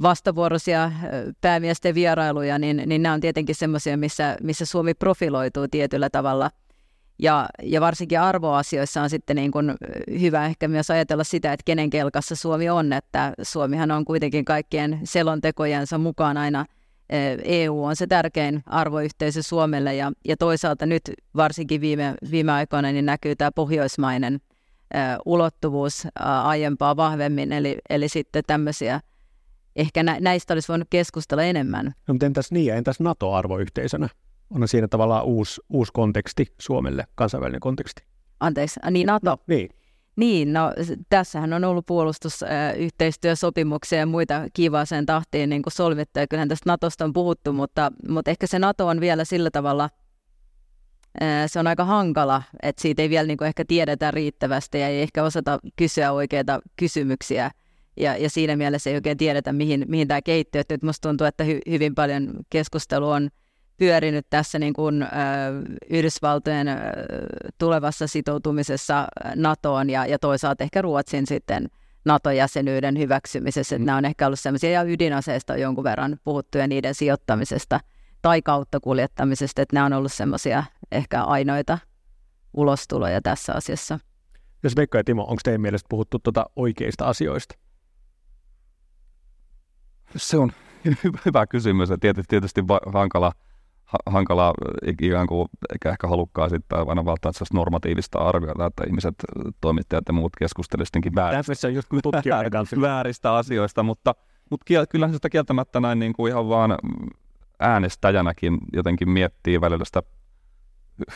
[0.02, 0.92] vastavuoroisia
[1.40, 6.50] päämiesten vierailuja, niin, niin nämä on tietenkin semmoisia, missä, missä Suomi profiloituu tietyllä tavalla.
[7.18, 9.74] Ja, ja varsinkin arvoasioissa on sitten niin kuin
[10.20, 15.00] hyvä ehkä myös ajatella sitä, että kenen kelkassa Suomi on, että Suomihan on kuitenkin kaikkien
[15.04, 16.66] selontekojensa mukaan aina
[17.44, 21.02] EU on se tärkein arvoyhteisö Suomelle ja, ja toisaalta nyt
[21.36, 24.40] varsinkin viime, viime aikoina niin näkyy tämä pohjoismainen
[25.24, 26.06] ulottuvuus
[26.44, 29.00] aiempaa vahvemmin, eli, eli sitten tämmöisiä
[29.76, 31.94] ehkä nä- näistä olisi voinut keskustella enemmän.
[32.08, 34.08] No entäs niin, entäs NATO-arvoyhteisönä?
[34.50, 38.02] On siinä tavallaan uusi, uusi konteksti Suomelle, kansainvälinen konteksti.
[38.40, 39.30] Anteeksi, niin NATO?
[39.30, 39.68] No, niin.
[40.16, 40.72] Niin, no
[41.08, 47.12] tässähän on ollut puolustusyhteistyösopimuksia ja muita kivaaseen tahtiin niin solvittu, ja kyllähän tästä Natosta on
[47.12, 49.90] puhuttu, mutta, mutta ehkä se Nato on vielä sillä tavalla,
[51.46, 55.02] se on aika hankala, että siitä ei vielä niin kuin ehkä tiedetä riittävästi ja ei
[55.02, 57.50] ehkä osata kysyä oikeita kysymyksiä
[57.96, 60.60] ja, ja siinä mielessä ei oikein tiedetä, mihin, mihin tämä kehittyy.
[60.60, 63.28] Että nyt musta tuntuu, että hy, hyvin paljon keskustelu on
[63.78, 65.08] pyörinyt tässä niin kuin, äh,
[65.90, 66.76] Yhdysvaltojen äh,
[67.58, 71.68] tulevassa sitoutumisessa NATOon ja, ja toisaalta ehkä Ruotsin sitten
[72.04, 73.78] NATO-jäsenyyden hyväksymisessä.
[73.78, 73.84] Mm.
[73.84, 77.80] Nämä on ehkä ollut sellaisia, ja ydinaseista on jonkun verran puhuttu ja niiden sijoittamisesta
[78.22, 81.78] tai kautta kuljettamisesta, että nämä on ollut semmoisia ehkä ainoita
[82.54, 83.98] ulostuloja tässä asiassa.
[84.62, 87.54] Jos Veikka ja Timo, onko teidän mielestä puhuttu tuota oikeista asioista?
[90.16, 90.52] Se on
[91.24, 92.60] hyvä kysymys ja tietysti, tietysti
[92.92, 93.32] hankala,
[94.06, 94.54] hankala
[94.86, 99.14] ikään kuin, eikä ehkä halukkaa sitten aina välttämättä normatiivista arviota, että ihmiset,
[99.60, 101.88] toimittajat ja muut keskustelisivat vääristä, just
[102.80, 104.14] vääristä asioista, mutta,
[104.50, 106.78] mutta kyllähän sitä kieltämättä näin niin kuin ihan vaan
[107.60, 110.02] äänestäjänäkin jotenkin miettii välillä sitä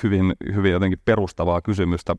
[0.02, 2.16] hyvin, hyvin jotenkin perustavaa kysymystä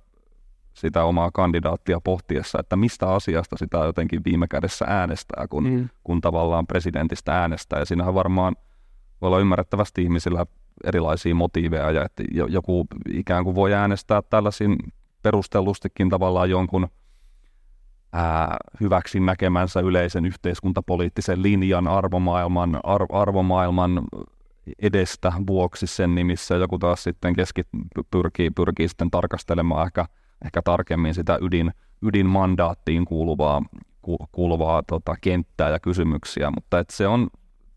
[0.74, 5.90] sitä omaa kandidaattia pohtiessa, että mistä asiasta sitä jotenkin viime kädessä äänestää, kun, mm.
[6.04, 7.80] kun tavallaan presidentistä äänestää.
[7.80, 8.56] Ja siinähän varmaan
[9.24, 10.46] voi olla ymmärrettävästi ihmisillä
[10.84, 14.78] erilaisia motiiveja, ja että joku ikään kuin voi äänestää tällaisin
[15.24, 16.88] perustellustikin tavallaan jonkun
[18.14, 24.02] ää, hyväksi näkemänsä yleisen yhteiskuntapoliittisen linjan, arvomaailman, ar, arvomaailman
[24.80, 26.56] edestä vuoksi sen nimissä.
[26.56, 27.68] Joku taas sitten keskit,
[28.12, 30.06] pyrkii, pyrkii sitten tarkastelemaan ehkä–
[30.46, 33.62] ehkä tarkemmin sitä ydin, ydinmandaattiin kuuluvaa,
[34.02, 37.28] ku, kuuluvaa tota, kenttää ja kysymyksiä, mutta et se on,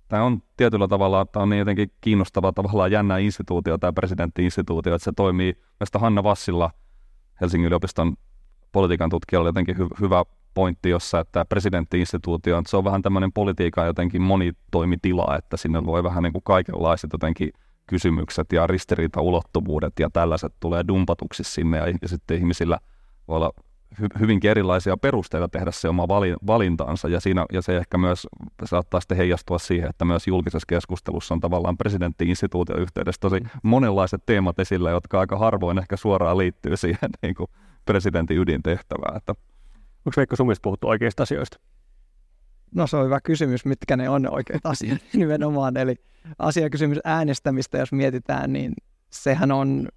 [0.08, 5.04] tämä on tietyllä tavalla, että on niin jotenkin kiinnostava tavallaan jännä instituutio, tämä presidenttiinstituutio, että
[5.04, 6.70] se toimii, Mielestäni Hanna Vassilla
[7.40, 8.16] Helsingin yliopiston
[8.72, 13.86] politiikan tutkijalla jotenkin hy, hyvä pointti, jossa että presidenttiinstituutio, että se on vähän tämmöinen politiikan
[13.86, 17.50] jotenkin monitoimitila, että sinne voi vähän niin kuin kaikenlaiset jotenkin
[17.86, 22.78] kysymykset ja ristiriitaulottuvuudet ja tällaiset tulee dumpatuksi sinne ja, ja sitten ihmisillä
[23.28, 23.50] voi olla
[24.00, 28.26] hy, hyvinkin erilaisia perusteita tehdä se oma vali, valintaansa ja, siinä, ja se ehkä myös
[28.64, 34.58] saattaa sitten heijastua siihen, että myös julkisessa keskustelussa on tavallaan presidenttiinstituution yhteydessä tosi monenlaiset teemat
[34.58, 37.50] esillä, jotka aika harvoin ehkä suoraan liittyy siihen niin kuin
[37.84, 39.16] presidentin ydintehtävään.
[39.16, 39.34] Että...
[40.06, 41.58] Onko Veikko sun puhuttu oikeista asioista?
[42.74, 45.76] No se on hyvä kysymys, mitkä ne on oikeat asiat nimenomaan.
[45.76, 45.96] Eli
[46.38, 48.72] asiakysymys äänestämistä, jos mietitään, niin
[49.10, 49.88] sehän on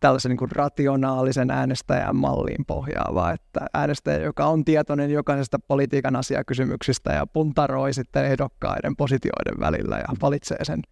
[0.00, 7.12] tällaisen niin kuin rationaalisen äänestäjän malliin pohjaava, että äänestäjä, joka on tietoinen jokaisesta politiikan asiakysymyksistä
[7.12, 10.82] ja puntaroi sitten ehdokkaiden positioiden välillä ja valitsee sen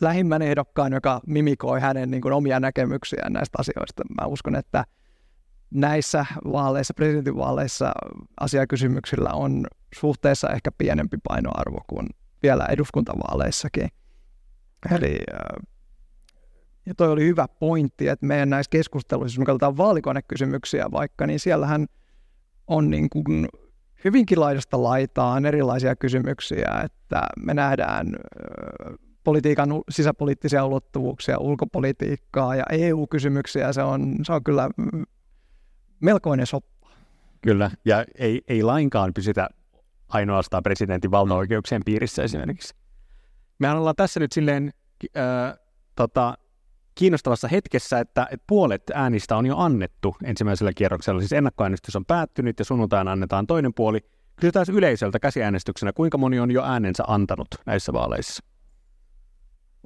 [0.00, 4.02] lähimmän ehdokkaan, joka mimikoi hänen niin kuin omia näkemyksiään näistä asioista.
[4.20, 4.84] Mä uskon, että
[5.70, 7.92] näissä vaaleissa, presidentinvaaleissa
[8.40, 12.06] asiakysymyksillä on suhteessa ehkä pienempi painoarvo kuin
[12.42, 13.88] vielä eduskuntavaaleissakin.
[14.90, 15.18] Eli
[16.86, 21.40] ja toi oli hyvä pointti, että meidän näissä keskusteluissa, jos me katsotaan vaalikonekysymyksiä vaikka, niin
[21.40, 21.86] siellähän
[22.66, 23.48] on niin kuin
[24.04, 28.16] hyvinkin laidasta laitaan erilaisia kysymyksiä, että me nähdään
[29.24, 33.72] politiikan sisäpoliittisia ulottuvuuksia, ulkopolitiikkaa ja EU-kysymyksiä.
[33.72, 34.70] Se on, se on kyllä
[36.00, 36.88] melkoinen soppa.
[37.42, 39.48] Kyllä, ja ei, ei lainkaan pysytä
[40.08, 42.74] ainoastaan presidentin valtaoikeuksien piirissä esimerkiksi.
[43.58, 44.72] Mehän ollaan tässä nyt silleen
[45.16, 45.58] äh,
[45.96, 46.34] tota,
[46.94, 51.20] kiinnostavassa hetkessä, että, että puolet äänistä on jo annettu ensimmäisellä kierroksella.
[51.20, 54.00] Siis ennakkoäänestys on päättynyt ja sunnuntaina annetaan toinen puoli.
[54.40, 58.44] Kysytään yleisöltä käsiäänestyksenä, kuinka moni on jo äänensä antanut näissä vaaleissa.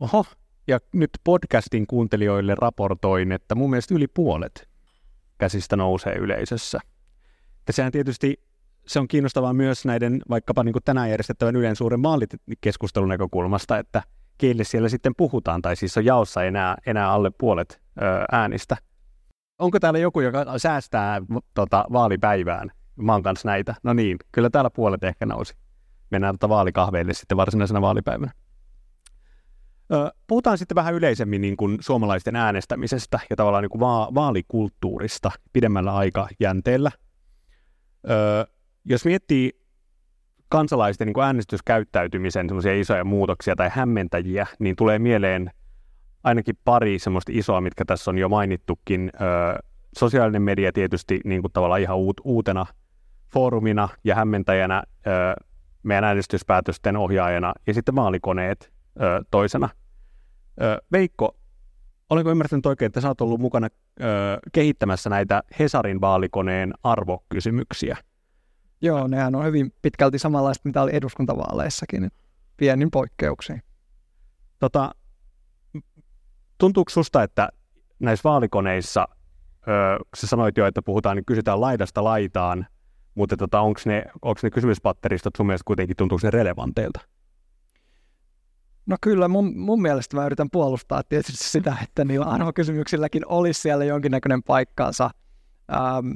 [0.01, 0.25] Oho,
[0.67, 4.69] ja nyt podcastin kuuntelijoille raportoin, että mun mielestä yli puolet
[5.39, 6.81] käsistä nousee yleisössä.
[7.67, 8.41] Ja sehän tietysti
[8.87, 14.03] se on kiinnostavaa myös näiden vaikkapa niin kuin tänään järjestettävän yleensä suuren maalikeskustelun näkökulmasta, että
[14.39, 18.77] keille siellä sitten puhutaan, tai siis on jaossa enää, enää alle puolet ö, äänistä.
[19.59, 21.23] Onko täällä joku, joka säästää
[21.55, 22.71] tota, vaalipäivään?
[22.97, 23.75] Mä kanssa näitä.
[23.83, 25.55] No niin, kyllä täällä puolet ehkä nousi.
[26.11, 28.33] Mennään tota vaalikahveille sitten varsinaisena vaalipäivänä.
[29.93, 35.31] Ö, puhutaan sitten vähän yleisemmin niin kuin suomalaisten äänestämisestä ja tavallaan niin kuin va- vaalikulttuurista
[35.53, 36.91] pidemmällä aikajänteellä.
[38.11, 38.47] Ö,
[38.85, 39.66] jos miettii
[40.49, 42.49] kansalaisten niin äänestyskäyttäytymisen
[42.81, 45.51] isoja muutoksia tai hämmentäjiä, niin tulee mieleen
[46.25, 49.11] ainakin pari semmoista isoa, mitkä tässä on jo mainittukin.
[49.15, 49.59] Ö,
[49.99, 52.67] sosiaalinen media tietysti niin kuin tavallaan ihan uut, uutena
[53.33, 55.11] foorumina ja hämmentäjänä ö,
[55.83, 59.69] meidän äänestyspäätösten ohjaajana ja sitten maalikoneet ö, toisena.
[60.63, 61.37] Ö, Veikko,
[62.11, 63.69] olenko ymmärtänyt oikein, että sä oot ollut mukana
[64.01, 64.05] ö,
[64.53, 67.97] kehittämässä näitä Hesarin vaalikoneen arvokysymyksiä?
[68.81, 72.11] Joo, nehän on hyvin pitkälti samanlaista, mitä oli eduskuntavaaleissakin,
[72.57, 73.63] pienin poikkeuksiin.
[74.59, 74.95] Tota,
[76.59, 77.49] tuntuuko susta, että
[77.99, 79.09] näissä vaalikoneissa,
[79.69, 82.67] öö, sä sanoit jo, että puhutaan, niin kysytään laidasta laitaan,
[83.15, 87.01] mutta tota, onko ne, onko ne kysymyspatteristot sun mielestä kuitenkin, tuntuuko ne relevanteilta?
[88.87, 93.85] No kyllä, mun, mun mielestä mä yritän puolustaa tietysti sitä, että niillä arvokysymyksilläkin olisi siellä
[93.85, 95.11] jonkinnäköinen paikkaansa.
[95.73, 96.11] Ähm,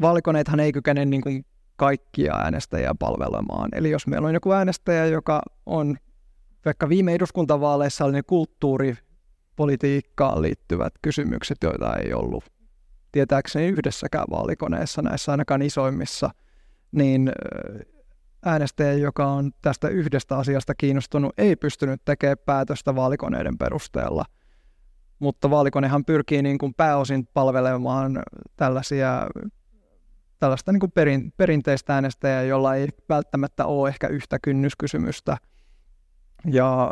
[0.00, 1.44] vaalikoneethan ei kykene niin kuin
[1.76, 3.68] kaikkia äänestäjiä palvelemaan.
[3.74, 5.96] Eli jos meillä on joku äänestäjä, joka on
[6.64, 12.44] vaikka viime eduskuntavaaleissa oli ne kulttuuripolitiikkaan liittyvät kysymykset, joita ei ollut
[13.12, 16.30] tietääkseni yhdessäkään vaalikoneessa, näissä ainakaan isoimmissa,
[16.92, 17.32] niin
[18.44, 24.24] äänestäjä, joka on tästä yhdestä asiasta kiinnostunut, ei pystynyt tekemään päätöstä vaalikoneiden perusteella.
[25.18, 28.22] Mutta vaalikonehan pyrkii niin kuin pääosin palvelemaan
[28.56, 29.26] tällaisia,
[30.38, 35.36] tällaista niin kuin perin, perinteistä äänestäjää, jolla ei välttämättä ole ehkä yhtä kynnyskysymystä.
[36.44, 36.90] Ja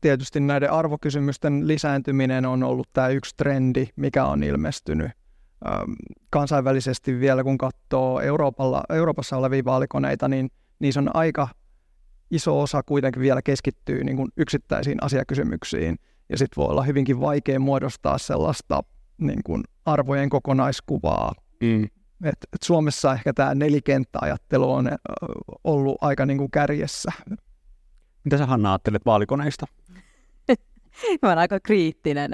[0.00, 5.10] tietysti näiden arvokysymysten lisääntyminen on ollut tämä yksi trendi, mikä on ilmestynyt
[6.30, 11.48] kansainvälisesti vielä, kun katsoo Euroopalla, Euroopassa olevia vaalikoneita, niin– niissä on aika
[12.30, 15.96] iso osa kuitenkin vielä keskittyy niin kuin yksittäisiin asiakysymyksiin,
[16.28, 18.82] ja sitten voi olla hyvinkin vaikea muodostaa sellaista
[19.18, 21.32] niin kuin arvojen kokonaiskuvaa.
[21.62, 21.88] Mm.
[22.24, 24.90] Et, et Suomessa ehkä tämä nelikenttäajattelu on
[25.64, 27.12] ollut aika niin kuin kärjessä.
[28.24, 29.66] Mitä sä Hanna ajattelet vaalikoneista?
[31.22, 32.30] Mä olen aika kriittinen.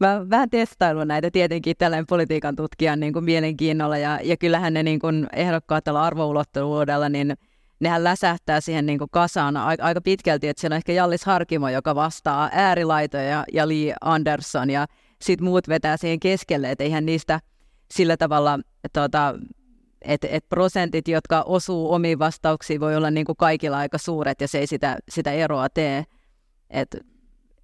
[0.00, 4.74] Mä oon vähän testaillut näitä tietenkin tällainen politiikan tutkijan niin kuin mielenkiinnolla, ja, ja kyllähän
[4.74, 7.36] ne niin kuin ehdokkaat tällä arvoulottuvuudella, niin
[7.80, 11.94] nehän läsähtää siihen niin kuin kasaan aika pitkälti, että siellä on ehkä Jallis Harkimo, joka
[11.94, 14.86] vastaa äärilaitoja ja Lee Anderson ja
[15.22, 17.40] sitten muut vetää siihen keskelle, että eihän niistä
[17.90, 18.58] sillä tavalla,
[18.92, 19.34] tota,
[20.02, 24.48] että et prosentit, jotka osuu omiin vastauksiin, voi olla niin kuin kaikilla aika suuret ja
[24.48, 26.04] se ei sitä, sitä eroa tee.
[26.70, 26.96] Et,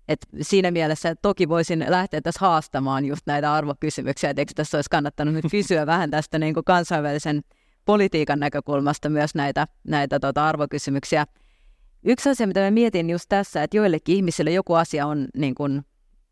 [0.09, 4.91] et siinä mielessä toki voisin lähteä tässä haastamaan just näitä arvokysymyksiä, että eikö tässä olisi
[4.91, 7.43] kannattanut nyt kysyä vähän tästä niin kuin kansainvälisen
[7.85, 11.27] politiikan näkökulmasta myös näitä, näitä tota arvokysymyksiä.
[12.05, 15.83] Yksi asia, mitä mä mietin just tässä, että joillekin ihmisille joku asia on niin kuin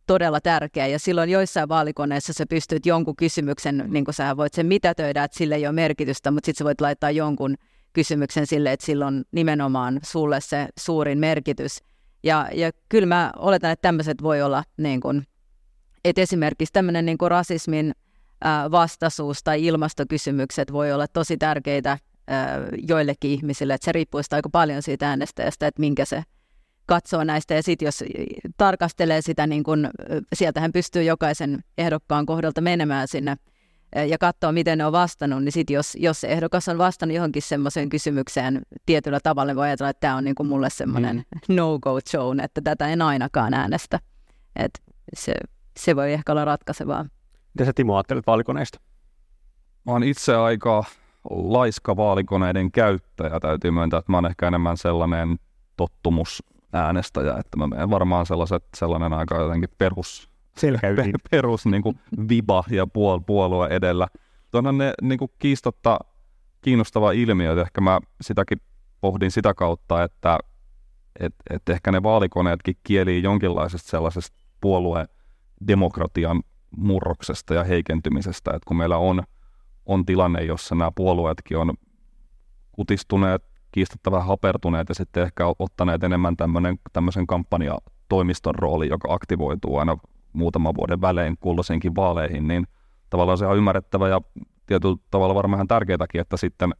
[0.06, 4.66] todella tärkeä ja silloin joissain vaalikoneissa sä pystyt jonkun kysymyksen, niin kuin sä voit sen
[4.66, 7.54] mitätöidä, että sille ei ole merkitystä, mutta sitten sä voit laittaa jonkun
[7.92, 11.78] kysymyksen sille, että sillä on nimenomaan sulle se suurin merkitys.
[12.22, 15.26] Ja, ja kyllä mä oletan, että tämmöiset voi olla, niin kuin,
[16.04, 17.92] että esimerkiksi tämmöinen niin kuin rasismin
[18.70, 21.98] vastaisuus tai ilmastokysymykset voi olla tosi tärkeitä
[22.88, 26.22] joillekin ihmisille, että se riippuu aika paljon siitä äänestäjästä, että minkä se
[26.90, 27.54] katsoo näistä.
[27.54, 28.04] Ja sitten jos
[28.56, 29.90] tarkastelee sitä, niin kun,
[30.32, 33.36] sieltähän pystyy jokaisen ehdokkaan kohdalta menemään sinne
[34.08, 37.42] ja katsoa, miten ne on vastannut, niin sitten jos, jos se ehdokas on vastannut johonkin
[37.42, 41.54] semmoiseen kysymykseen tietyllä tavalla, niin voi ajatella, että tämä on niin kuin mulle semmoinen mm.
[41.56, 43.98] no-go zone, että tätä en ainakaan äänestä.
[44.56, 44.70] Et
[45.14, 45.34] se,
[45.76, 47.06] se voi ehkä olla ratkaisevaa.
[47.54, 48.80] Mitä sä Timo ajattelet vaalikoneista?
[49.86, 50.84] Mä oon itse aika
[51.30, 53.40] laiska vaalikoneiden käyttäjä.
[53.40, 55.38] Täytyy myöntää, että mä oon ehkä enemmän sellainen
[56.70, 60.30] tottumusäänestäjä, että mä menen varmaan sellaiset, sellainen aika jotenkin perus,
[61.30, 64.08] perus niin kuin viba ja puol, puolue edellä.
[64.50, 65.98] Tuonne ne niin kuin kiistotta
[66.62, 68.60] kiinnostava ilmiö, että ehkä mä sitäkin
[69.00, 70.38] pohdin sitä kautta, että
[71.20, 75.08] et, et ehkä ne vaalikoneetkin kielii jonkinlaisesta sellaisesta puolueen
[75.68, 76.42] demokratian
[76.76, 79.22] murroksesta ja heikentymisestä, että kun meillä on,
[79.86, 81.74] on tilanne, jossa nämä puolueetkin on
[82.72, 89.96] kutistuneet, kiistettävän hapertuneet ja sitten ehkä ottaneet enemmän tämmöinen, tämmöisen kampanjatoimiston rooli, joka aktivoituu aina
[90.32, 92.66] muutaman vuoden välein kulloisenkin vaaleihin, niin
[93.10, 94.20] tavallaan se on ymmärrettävä ja
[94.66, 96.74] tietyllä tavalla varmaan tärkeätäkin, että sitten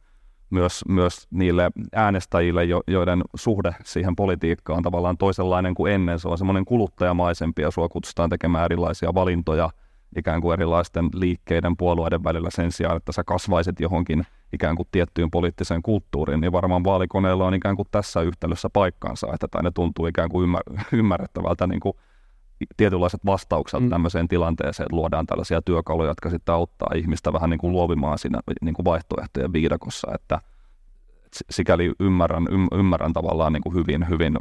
[0.49, 6.19] myös, myös niille äänestäjille, jo, joiden suhde siihen politiikkaan on tavallaan toisenlainen kuin ennen.
[6.19, 9.69] Se on semmoinen kuluttajamaisempi ja sua kutsutaan tekemään erilaisia valintoja
[10.17, 15.31] ikään kuin erilaisten liikkeiden, puolueiden välillä sen sijaan, että sä kasvaisit johonkin ikään kuin tiettyyn
[15.31, 20.05] poliittiseen kulttuuriin, niin varmaan vaalikoneella on ikään kuin tässä yhtälössä paikkansa, että tai ne tuntuu
[20.05, 21.93] ikään kuin ymmär- ymmärrettävältä niin kuin
[22.77, 23.89] tietynlaiset vastaukset mm.
[23.89, 28.39] tämmöiseen tilanteeseen, että luodaan tällaisia työkaluja, jotka sitten auttaa ihmistä vähän niin kuin luovimaan siinä
[28.61, 30.41] niin kuin vaihtoehtojen viidakossa, että
[31.49, 34.37] sikäli ymmärrän, ymmärrän tavallaan niin kuin hyvin, hyvin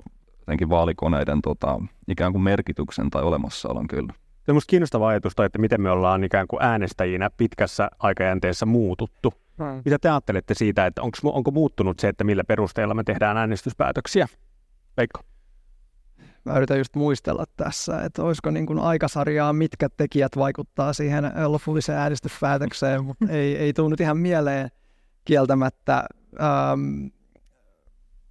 [0.68, 1.78] vaalikoneiden tota,
[2.09, 4.12] ikään kuin merkityksen tai olemassaolon kyllä.
[4.50, 9.34] Se on minusta kiinnostava ajatus, että miten me ollaan ikään kuin äänestäjinä pitkässä aikajänteessä muututtu.
[9.58, 9.82] Hmm.
[9.84, 14.28] Mitä te ajattelette siitä, että onko, onko muuttunut se, että millä perusteella me tehdään äänestyspäätöksiä?
[14.96, 15.20] Veikko?
[16.44, 21.98] Mä yritän just muistella tässä, että olisiko niin kuin aikasarjaa, mitkä tekijät vaikuttaa siihen lopulliseen
[21.98, 24.68] äänestyspäätökseen, mutta ei, ei tule nyt ihan mieleen
[25.24, 26.04] kieltämättä.
[26.40, 27.06] Ähm,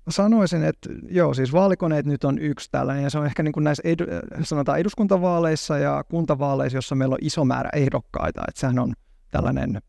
[0.10, 3.64] sanoisin, että joo, siis vaalikoneet nyt on yksi tällainen, ja se on ehkä niin kuin
[3.64, 4.04] näissä edu,
[4.42, 8.94] sanotaan eduskuntavaaleissa ja kuntavaaleissa, jossa meillä on iso määrä ehdokkaita, että sehän on
[9.32, 9.82] tällainen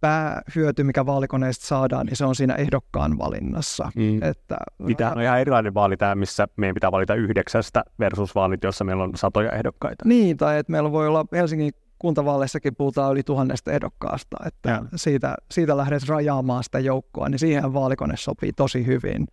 [0.00, 3.90] päähyöty, mikä vaalikoneista saadaan, niin se on siinä ehdokkaan valinnassa.
[3.96, 4.22] Mm.
[4.22, 8.84] Että, Mitä on ihan erilainen vaali tämä, missä meidän pitää valita yhdeksästä versus vaalit, jossa
[8.84, 10.08] meillä on satoja ehdokkaita.
[10.08, 15.76] Niin, tai että meillä voi olla Helsingin kuntavaaleissakin puhutaan yli tuhannesta ehdokkaasta, että siitä, siitä
[15.76, 19.26] lähdet rajaamaan sitä joukkoa, niin siihen vaalikone sopii tosi hyvin.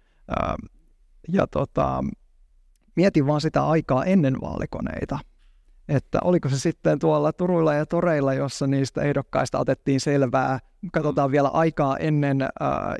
[1.28, 2.04] Ja tota,
[2.96, 5.20] mietin vaan sitä aikaa ennen vaalikoneita.
[5.90, 10.60] että oliko se sitten tuolla Turuilla ja Toreilla, jossa niistä ehdokkaista otettiin selvää.
[10.92, 12.50] Katsotaan vielä aikaa ennen äh,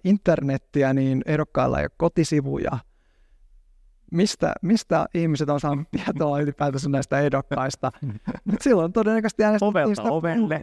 [0.04, 2.78] internettiä, niin ehdokkailla ei ole kotisivuja.
[4.12, 7.92] Mistä, mistä ihmiset on saanut tietoa ylipäätänsä näistä ehdokkaista?
[8.46, 10.62] Mutta silloin todennäköisesti äänestettiin sitä, ovelle.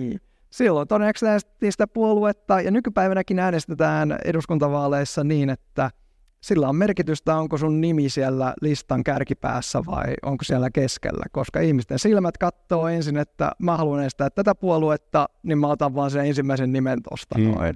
[0.00, 0.20] niin.
[0.54, 5.90] Silloin todennäköisesti äänestettiin sitä puoluetta, ja nykypäivänäkin äänestetään eduskuntavaaleissa niin, että–
[6.44, 11.98] sillä on merkitystä, onko sun nimi siellä listan kärkipäässä vai onko siellä keskellä, koska ihmisten
[11.98, 16.72] silmät katsoo ensin, että mä haluan estää tätä puoluetta, niin mä otan vaan sen ensimmäisen
[16.72, 17.50] nimen tosta hmm.
[17.50, 17.74] noin.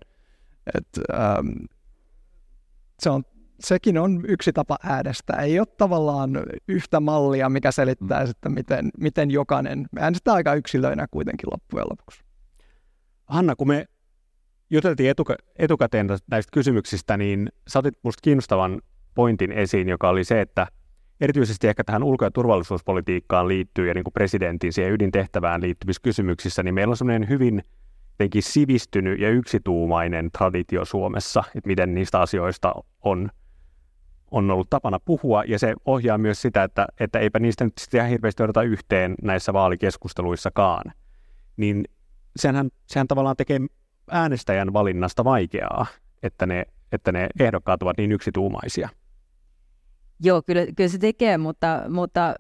[0.75, 1.49] Et, ähm,
[2.99, 3.23] se on,
[3.61, 5.43] sekin on yksi tapa äänestää.
[5.43, 6.31] Ei ole tavallaan
[6.69, 8.31] yhtä mallia, mikä selittää hmm.
[8.31, 12.28] että miten, miten jokainen, äänestää aika yksilöinä kuitenkin loppujen lopuksi.
[13.29, 13.87] Hanna, kun me
[14.71, 18.83] juteltiin etukä- etukäteen näistä kysymyksistä, niin sä otit musta kiinnostavan
[19.15, 20.67] pointin esiin, joka oli se, että
[21.21, 26.63] erityisesti ehkä tähän ulko- ja turvallisuuspolitiikkaan liittyy ja niin kuin presidentin siihen ydintehtävään liittyvissä kysymyksissä,
[26.63, 27.63] niin meillä on semmoinen hyvin
[28.11, 32.75] jotenkin sivistynyt ja yksituumainen traditio Suomessa, että miten niistä asioista
[33.05, 33.31] on,
[34.31, 37.99] on ollut tapana puhua, ja se ohjaa myös sitä, että, että eipä niistä nyt sitten
[37.99, 40.93] ihan hirveästi odota yhteen näissä vaalikeskusteluissakaan.
[41.57, 41.85] Niin
[42.37, 43.61] sehän, sehän tavallaan tekee
[44.11, 45.87] äänestäjän valinnasta vaikeaa,
[46.23, 48.89] että ne, että ne ehdokkaat ovat niin yksituumaisia.
[50.21, 52.35] Joo, kyllä, kyllä se tekee, mutta, mutta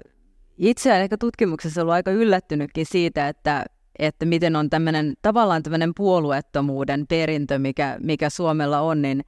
[0.57, 3.64] itse olen ehkä tutkimuksessa ollut aika yllättynytkin siitä, että,
[3.99, 9.24] että miten on tämmöinen, tavallaan tämmöinen puolueettomuuden perintö, mikä, mikä Suomella on, niin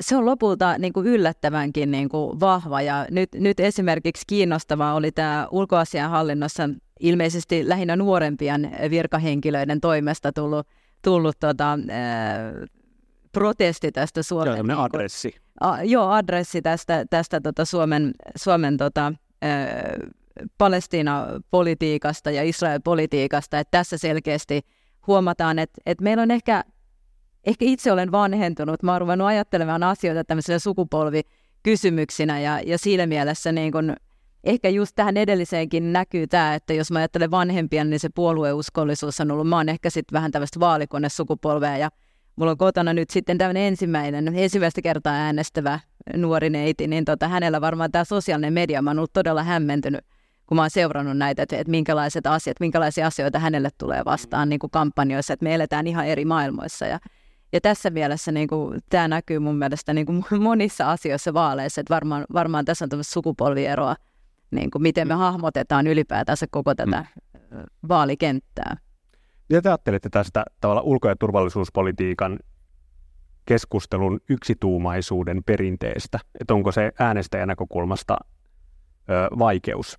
[0.00, 2.82] se on lopulta niin kuin yllättävänkin niin kuin vahva.
[2.82, 6.68] Ja nyt, nyt esimerkiksi kiinnostavaa oli tämä ulkoasianhallinnossa
[7.00, 10.66] ilmeisesti lähinnä nuorempien virkahenkilöiden toimesta tullut
[11.02, 12.68] tullut tota, äh,
[13.32, 14.56] protesti tästä Suomen...
[14.56, 15.34] Joo, niin adressi.
[15.60, 19.12] A, joo, adressi tästä, tästä tota Suomen, Suomen tota,
[19.44, 19.52] äh,
[20.58, 24.60] Palestiina-politiikasta ja Israel-politiikasta, että tässä selkeästi
[25.06, 26.64] huomataan, että, että meillä on ehkä,
[27.48, 33.52] ehkä itse olen vanhentunut, mä oon ruvennut ajattelemaan asioita tämmöisenä sukupolvikysymyksinä ja, ja siinä mielessä
[33.52, 33.96] niin kun
[34.44, 39.30] ehkä just tähän edelliseenkin näkyy tämä, että jos mä ajattelen vanhempia, niin se puolueuskollisuus on
[39.30, 41.90] ollut, mä oon ehkä sitten vähän tämmöistä vaalikonesukupolvea ja
[42.36, 45.80] mulla on kotona nyt sitten tämmöinen ensimmäinen, ensimmäistä kertaa äänestävä
[46.16, 50.00] nuori neiti, niin tota, hänellä varmaan tämä sosiaalinen media, mä oon ollut todella hämmentynyt,
[50.46, 54.58] kun mä oon seurannut näitä, että, että minkälaiset asiat, minkälaisia asioita hänelle tulee vastaan niin
[54.58, 56.98] kuin kampanjoissa, että me eletään ihan eri maailmoissa ja
[57.52, 61.94] ja tässä mielessä niin kuin, tämä näkyy mun mielestä niin kuin monissa asioissa vaaleissa, että
[61.94, 63.96] varmaan, varmaan tässä on tämmöistä sukupolvieroa
[64.50, 65.18] niin kuin miten me mm.
[65.18, 67.04] hahmotetaan ylipäätänsä koko tätä
[67.50, 67.58] mm.
[67.88, 68.76] vaalikenttää.
[69.48, 72.38] Mitä te ajattelette tästä tavalla ulko- ja turvallisuuspolitiikan
[73.46, 76.18] keskustelun yksituumaisuuden perinteestä?
[76.40, 78.16] Että onko se äänestäjän näkökulmasta
[79.10, 79.98] ö, vaikeus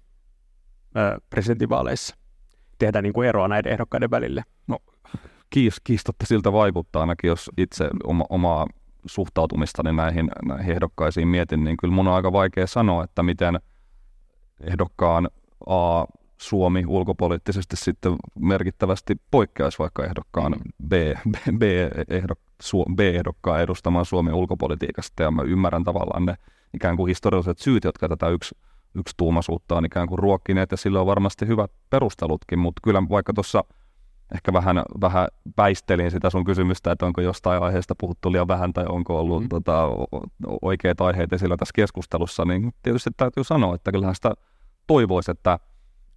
[0.97, 2.15] ö, presidentinvaaleissa
[2.79, 4.43] tehdä niin kuin eroa näiden ehdokkaiden välille?
[4.67, 4.77] No,
[5.49, 8.67] kiis, kiistatta siltä vaikuttaa ainakin, jos itse oma, omaa
[9.05, 13.59] suhtautumistani näihin, näihin ehdokkaisiin mietin, niin kyllä mun on aika vaikea sanoa, että miten–
[14.61, 15.29] ehdokkaan
[15.65, 16.05] A
[16.37, 20.55] Suomi ulkopoliittisesti sitten merkittävästi poikkeaisi vaikka ehdokkaan
[20.87, 20.93] B,
[21.31, 21.61] B, B,
[22.09, 22.39] ehdok,
[22.95, 25.23] B-ehdokkaan edustamaan Suomen ulkopolitiikasta.
[25.23, 26.35] Ja mä ymmärrän tavallaan ne
[26.73, 28.55] ikään kuin historialliset syyt, jotka tätä yksi,
[28.95, 33.33] yksi tuumaisuutta on ikään kuin ruokkineet, ja sillä on varmasti hyvät perustelutkin, mutta kyllä vaikka
[33.33, 33.63] tuossa–
[34.35, 35.27] ehkä vähän, vähän
[35.57, 39.49] väistelin sitä sun kysymystä, että onko jostain aiheesta puhuttu liian vähän tai onko ollut mm.
[39.49, 39.87] tota,
[40.61, 44.31] oikeita aiheita esillä tässä keskustelussa, niin tietysti täytyy sanoa, että kyllähän sitä
[44.87, 45.59] toivoisi, että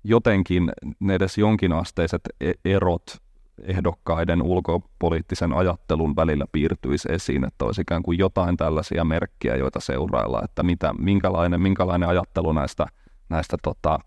[0.04, 3.22] jotenkin ne edes jonkinasteiset e-, erot
[3.62, 10.42] ehdokkaiden ulkopoliittisen ajattelun välillä piirtyisi esiin, että olisi ikään kuin jotain tällaisia merkkiä, joita seurailla,
[10.44, 12.86] että mitä, minkälainen, minkälainen ajattelu näistä,
[13.28, 13.98] näistä tota,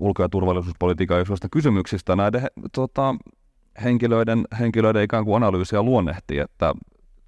[0.00, 3.14] ulko- ja turvallisuuspolitiikan isoista kysymyksistä näiden tota,
[3.84, 6.74] henkilöiden, henkilöiden ikään kuin analyysiä luonnehtii, että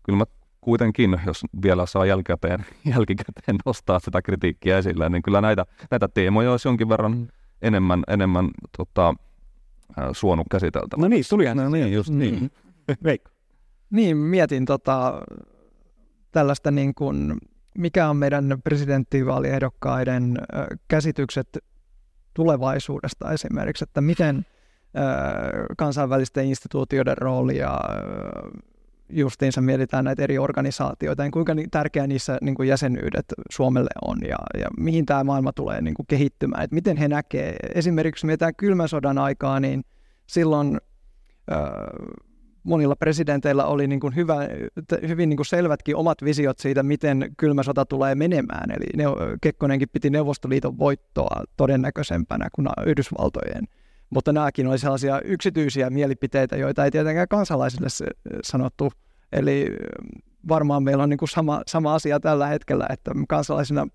[0.03, 0.25] kyllä mä
[0.61, 6.51] kuitenkin, jos vielä saa jälkikäteen, jälkikäteen nostaa sitä kritiikkiä esille, niin kyllä näitä, näitä teemoja
[6.51, 7.29] olisi jonkin verran
[7.63, 9.15] enemmän, enemmän tota,
[10.13, 11.03] suonut käsiteltävä.
[11.03, 12.41] No niin, tulihan no niin, just niin.
[12.41, 12.51] Mm.
[13.05, 13.31] Veikko.
[13.91, 15.23] Niin, mietin tota,
[16.33, 17.37] tällaista niin kuin,
[17.79, 20.39] mikä on meidän presidenttivaaliehdokkaiden
[20.89, 21.59] käsitykset
[22.37, 24.47] tulevaisuudesta esimerkiksi, että miten
[25.77, 27.81] kansainvälisten instituutioiden roolia
[29.09, 34.37] justiinsa mietitään näitä eri organisaatioita, niin kuinka tärkeä niissä niin kuin jäsenyydet Suomelle on ja,
[34.61, 37.57] ja mihin tämä maailma tulee niin kuin kehittymään, että miten he näkee.
[37.75, 39.85] Esimerkiksi mietitään kylmän sodan aikaa, niin
[40.27, 40.79] silloin
[42.67, 44.37] monilla presidenteillä oli niin kuin hyvä,
[45.09, 48.71] hyvin niin kuin selvätkin omat visiot siitä, miten kylmä sota tulee menemään.
[48.71, 49.05] Eli ne,
[49.41, 53.65] Kekkonenkin piti Neuvostoliiton voittoa todennäköisempänä kuin Yhdysvaltojen.
[54.11, 57.89] Mutta nämäkin oli sellaisia yksityisiä mielipiteitä, joita ei tietenkään kansalaisille
[58.43, 58.93] sanottu.
[59.33, 59.77] Eli
[60.49, 63.87] varmaan meillä on niin kuin sama, sama asia tällä hetkellä, että kansalaisina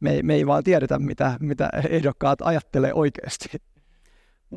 [0.00, 3.48] me, me ei vaan tiedetä, mitä, mitä ehdokkaat ajattelee oikeasti.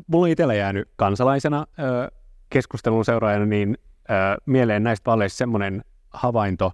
[0.06, 2.23] Mulla on itsellä jäänyt kansalaisena ö,
[2.54, 3.78] keskustelun seuraajana niin
[4.10, 4.14] ö,
[4.46, 6.72] mieleen näistä vaaleista semmoinen havainto,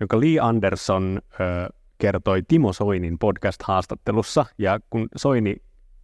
[0.00, 1.38] jonka Lee Anderson ö,
[1.98, 5.56] kertoi Timo Soinin podcast-haastattelussa, ja kun Soini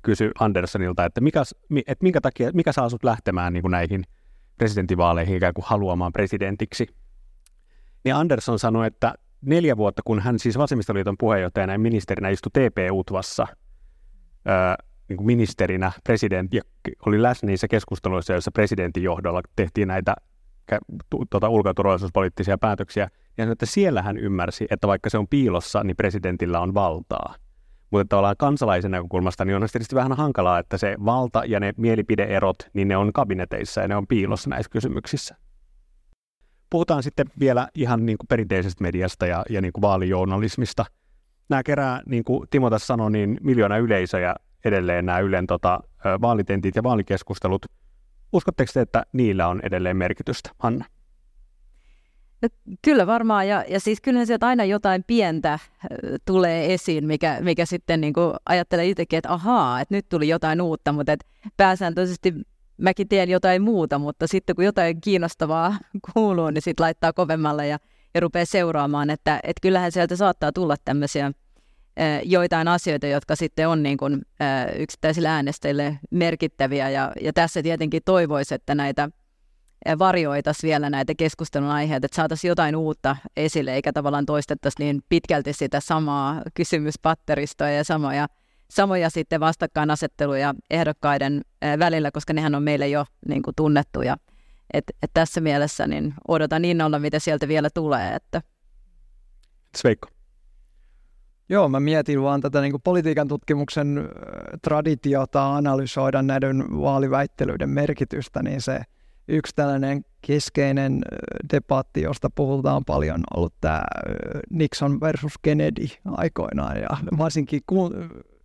[0.03, 1.43] kysyi Andersonilta, että mikä,
[1.87, 4.05] että minkä takia, mikä saa sut lähtemään niin kuin näihin
[4.59, 6.87] presidentinvaaleihin ikään kuin haluamaan presidentiksi,
[8.05, 13.47] niin Anderson sanoi, että neljä vuotta, kun hän siis Vasemmistoliiton puheenjohtajana ja ministerinä istui TP-Utvassa
[15.09, 16.61] niin kuin ministerinä, presidentti,
[17.07, 20.15] oli läsnä niissä keskusteluissa, joissa presidentin johdolla tehtiin näitä
[21.31, 25.29] tuota, ulko- ja turvallisuuspoliittisia päätöksiä, ja sanoi, että siellä hän ymmärsi, että vaikka se on
[25.29, 27.35] piilossa, niin presidentillä on valtaa.
[27.91, 32.57] Mutta tavallaan kansalaisen näkökulmasta niin on tietysti vähän hankalaa, että se valta ja ne mielipideerot,
[32.73, 35.37] niin ne on kabineteissa ja ne on piilossa näissä kysymyksissä.
[36.71, 40.85] Puhutaan sitten vielä ihan niin kuin perinteisestä mediasta ja, ja niin kuin vaalijournalismista.
[41.49, 44.35] Nämä kerää, niin kuin Timo tässä sanoi, niin miljoona yleisöjä
[44.67, 45.81] edelleen nämä Ylen tota,
[46.21, 47.67] vaalitentit ja vaalikeskustelut.
[48.33, 50.85] Uskotteko te, että niillä on edelleen merkitystä, Hanna?
[52.43, 52.49] No,
[52.83, 55.59] kyllä varmaan, ja, ja siis kyllähän sieltä aina jotain pientä
[56.25, 60.61] tulee esiin, mikä, mikä sitten niin kuin ajattelee itsekin, että ahaa, että nyt tuli jotain
[60.61, 62.35] uutta, mutta et pääsääntöisesti
[62.77, 65.77] mäkin teen jotain muuta, mutta sitten kun jotain kiinnostavaa
[66.13, 67.79] kuuluu, niin sitten laittaa kovemmalle ja,
[68.15, 71.33] ja rupeaa seuraamaan, että et kyllähän sieltä saattaa tulla tämmöisiä
[72.25, 74.23] joitain asioita, jotka sitten on niin kuin,
[74.79, 76.91] yksittäisille äänestäjille merkittäviä.
[76.91, 79.09] Ja, ja tässä tietenkin toivoisi, että näitä
[79.99, 85.53] varjoitaisiin vielä näitä keskustelun aiheita, että saataisiin jotain uutta esille, eikä tavallaan toistettaisi niin pitkälti
[85.53, 88.29] sitä samaa kysymyspatteristoa ja samoja
[88.71, 91.43] samoja sitten vastakkainasetteluja ehdokkaiden
[91.79, 94.17] välillä, koska nehän on meille jo niin kuin tunnettuja.
[94.73, 98.15] Et, et tässä mielessä niin odotan innolla, mitä sieltä vielä tulee.
[98.15, 98.43] Että.
[99.77, 100.16] Sveikko.
[101.49, 104.09] Joo, mä mietin vaan tätä niin politiikan tutkimuksen
[104.63, 108.81] traditiota analysoida näiden vaaliväittelyiden merkitystä, niin se
[109.29, 111.03] yksi tällainen keskeinen
[111.53, 113.83] debatti, josta puhutaan paljon, on ollut tämä
[114.51, 116.77] Nixon versus Kennedy aikoinaan.
[116.81, 116.89] Ja
[117.19, 117.61] varsinkin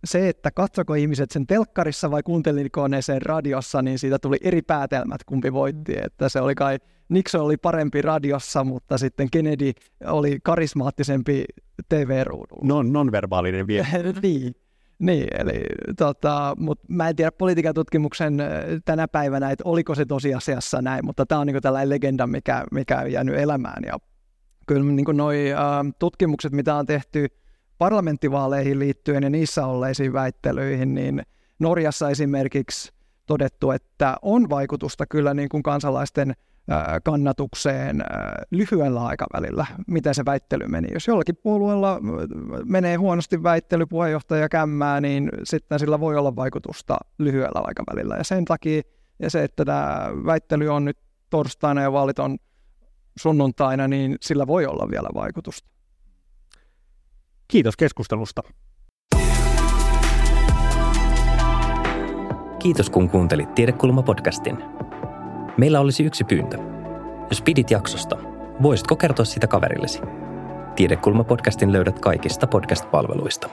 [0.04, 4.62] se, että katsoko ihmiset sen telkkarissa vai kuunteliko ne sen radiossa, niin siitä tuli eri
[4.62, 5.94] päätelmät, kumpi voitti.
[6.04, 6.78] Että se oli kai,
[7.08, 9.72] Nixon oli parempi radiossa, mutta sitten Kennedy
[10.06, 11.44] oli karismaattisempi
[11.88, 12.66] TV-ruudulla.
[12.66, 13.86] Non, nonverbaalinen vielä.
[14.22, 14.54] niin.
[14.98, 15.62] Niin, eli
[15.98, 18.38] tota, mutta mä en tiedä politiikan tutkimuksen
[18.84, 22.98] tänä päivänä, että oliko se tosiasiassa näin, mutta tämä on niin tällainen legenda, mikä, mikä
[22.98, 23.82] on jäänyt elämään.
[23.86, 23.98] Ja
[24.66, 25.58] kyllä niin noi, äh,
[25.98, 27.28] tutkimukset, mitä on tehty
[27.82, 31.22] parlamenttivaaleihin liittyen ja niissä olleisiin väittelyihin, niin
[31.58, 32.92] Norjassa esimerkiksi
[33.26, 36.32] todettu, että on vaikutusta kyllä niin kuin kansalaisten
[37.04, 38.04] kannatukseen
[38.50, 40.88] lyhyellä aikavälillä, miten se väittely meni.
[40.92, 42.00] Jos jollakin puolueella
[42.64, 48.16] menee huonosti väittely puheenjohtaja kämmää, niin sitten sillä voi olla vaikutusta lyhyellä aikavälillä.
[48.16, 48.82] Ja sen takia,
[49.18, 50.98] ja se, että tämä väittely on nyt
[51.30, 52.38] torstaina ja vaalit on
[53.18, 55.71] sunnuntaina, niin sillä voi olla vielä vaikutusta.
[57.52, 58.42] Kiitos keskustelusta.
[62.58, 64.62] Kiitos kun kuuntelit Tiedekulma-podcastin.
[65.56, 66.58] Meillä olisi yksi pyyntö.
[67.30, 68.18] Jos pidit jaksosta,
[68.62, 70.00] voisitko kertoa sitä kaverillesi?
[70.76, 73.48] Tiedekulma-podcastin löydät kaikista podcast-palveluista.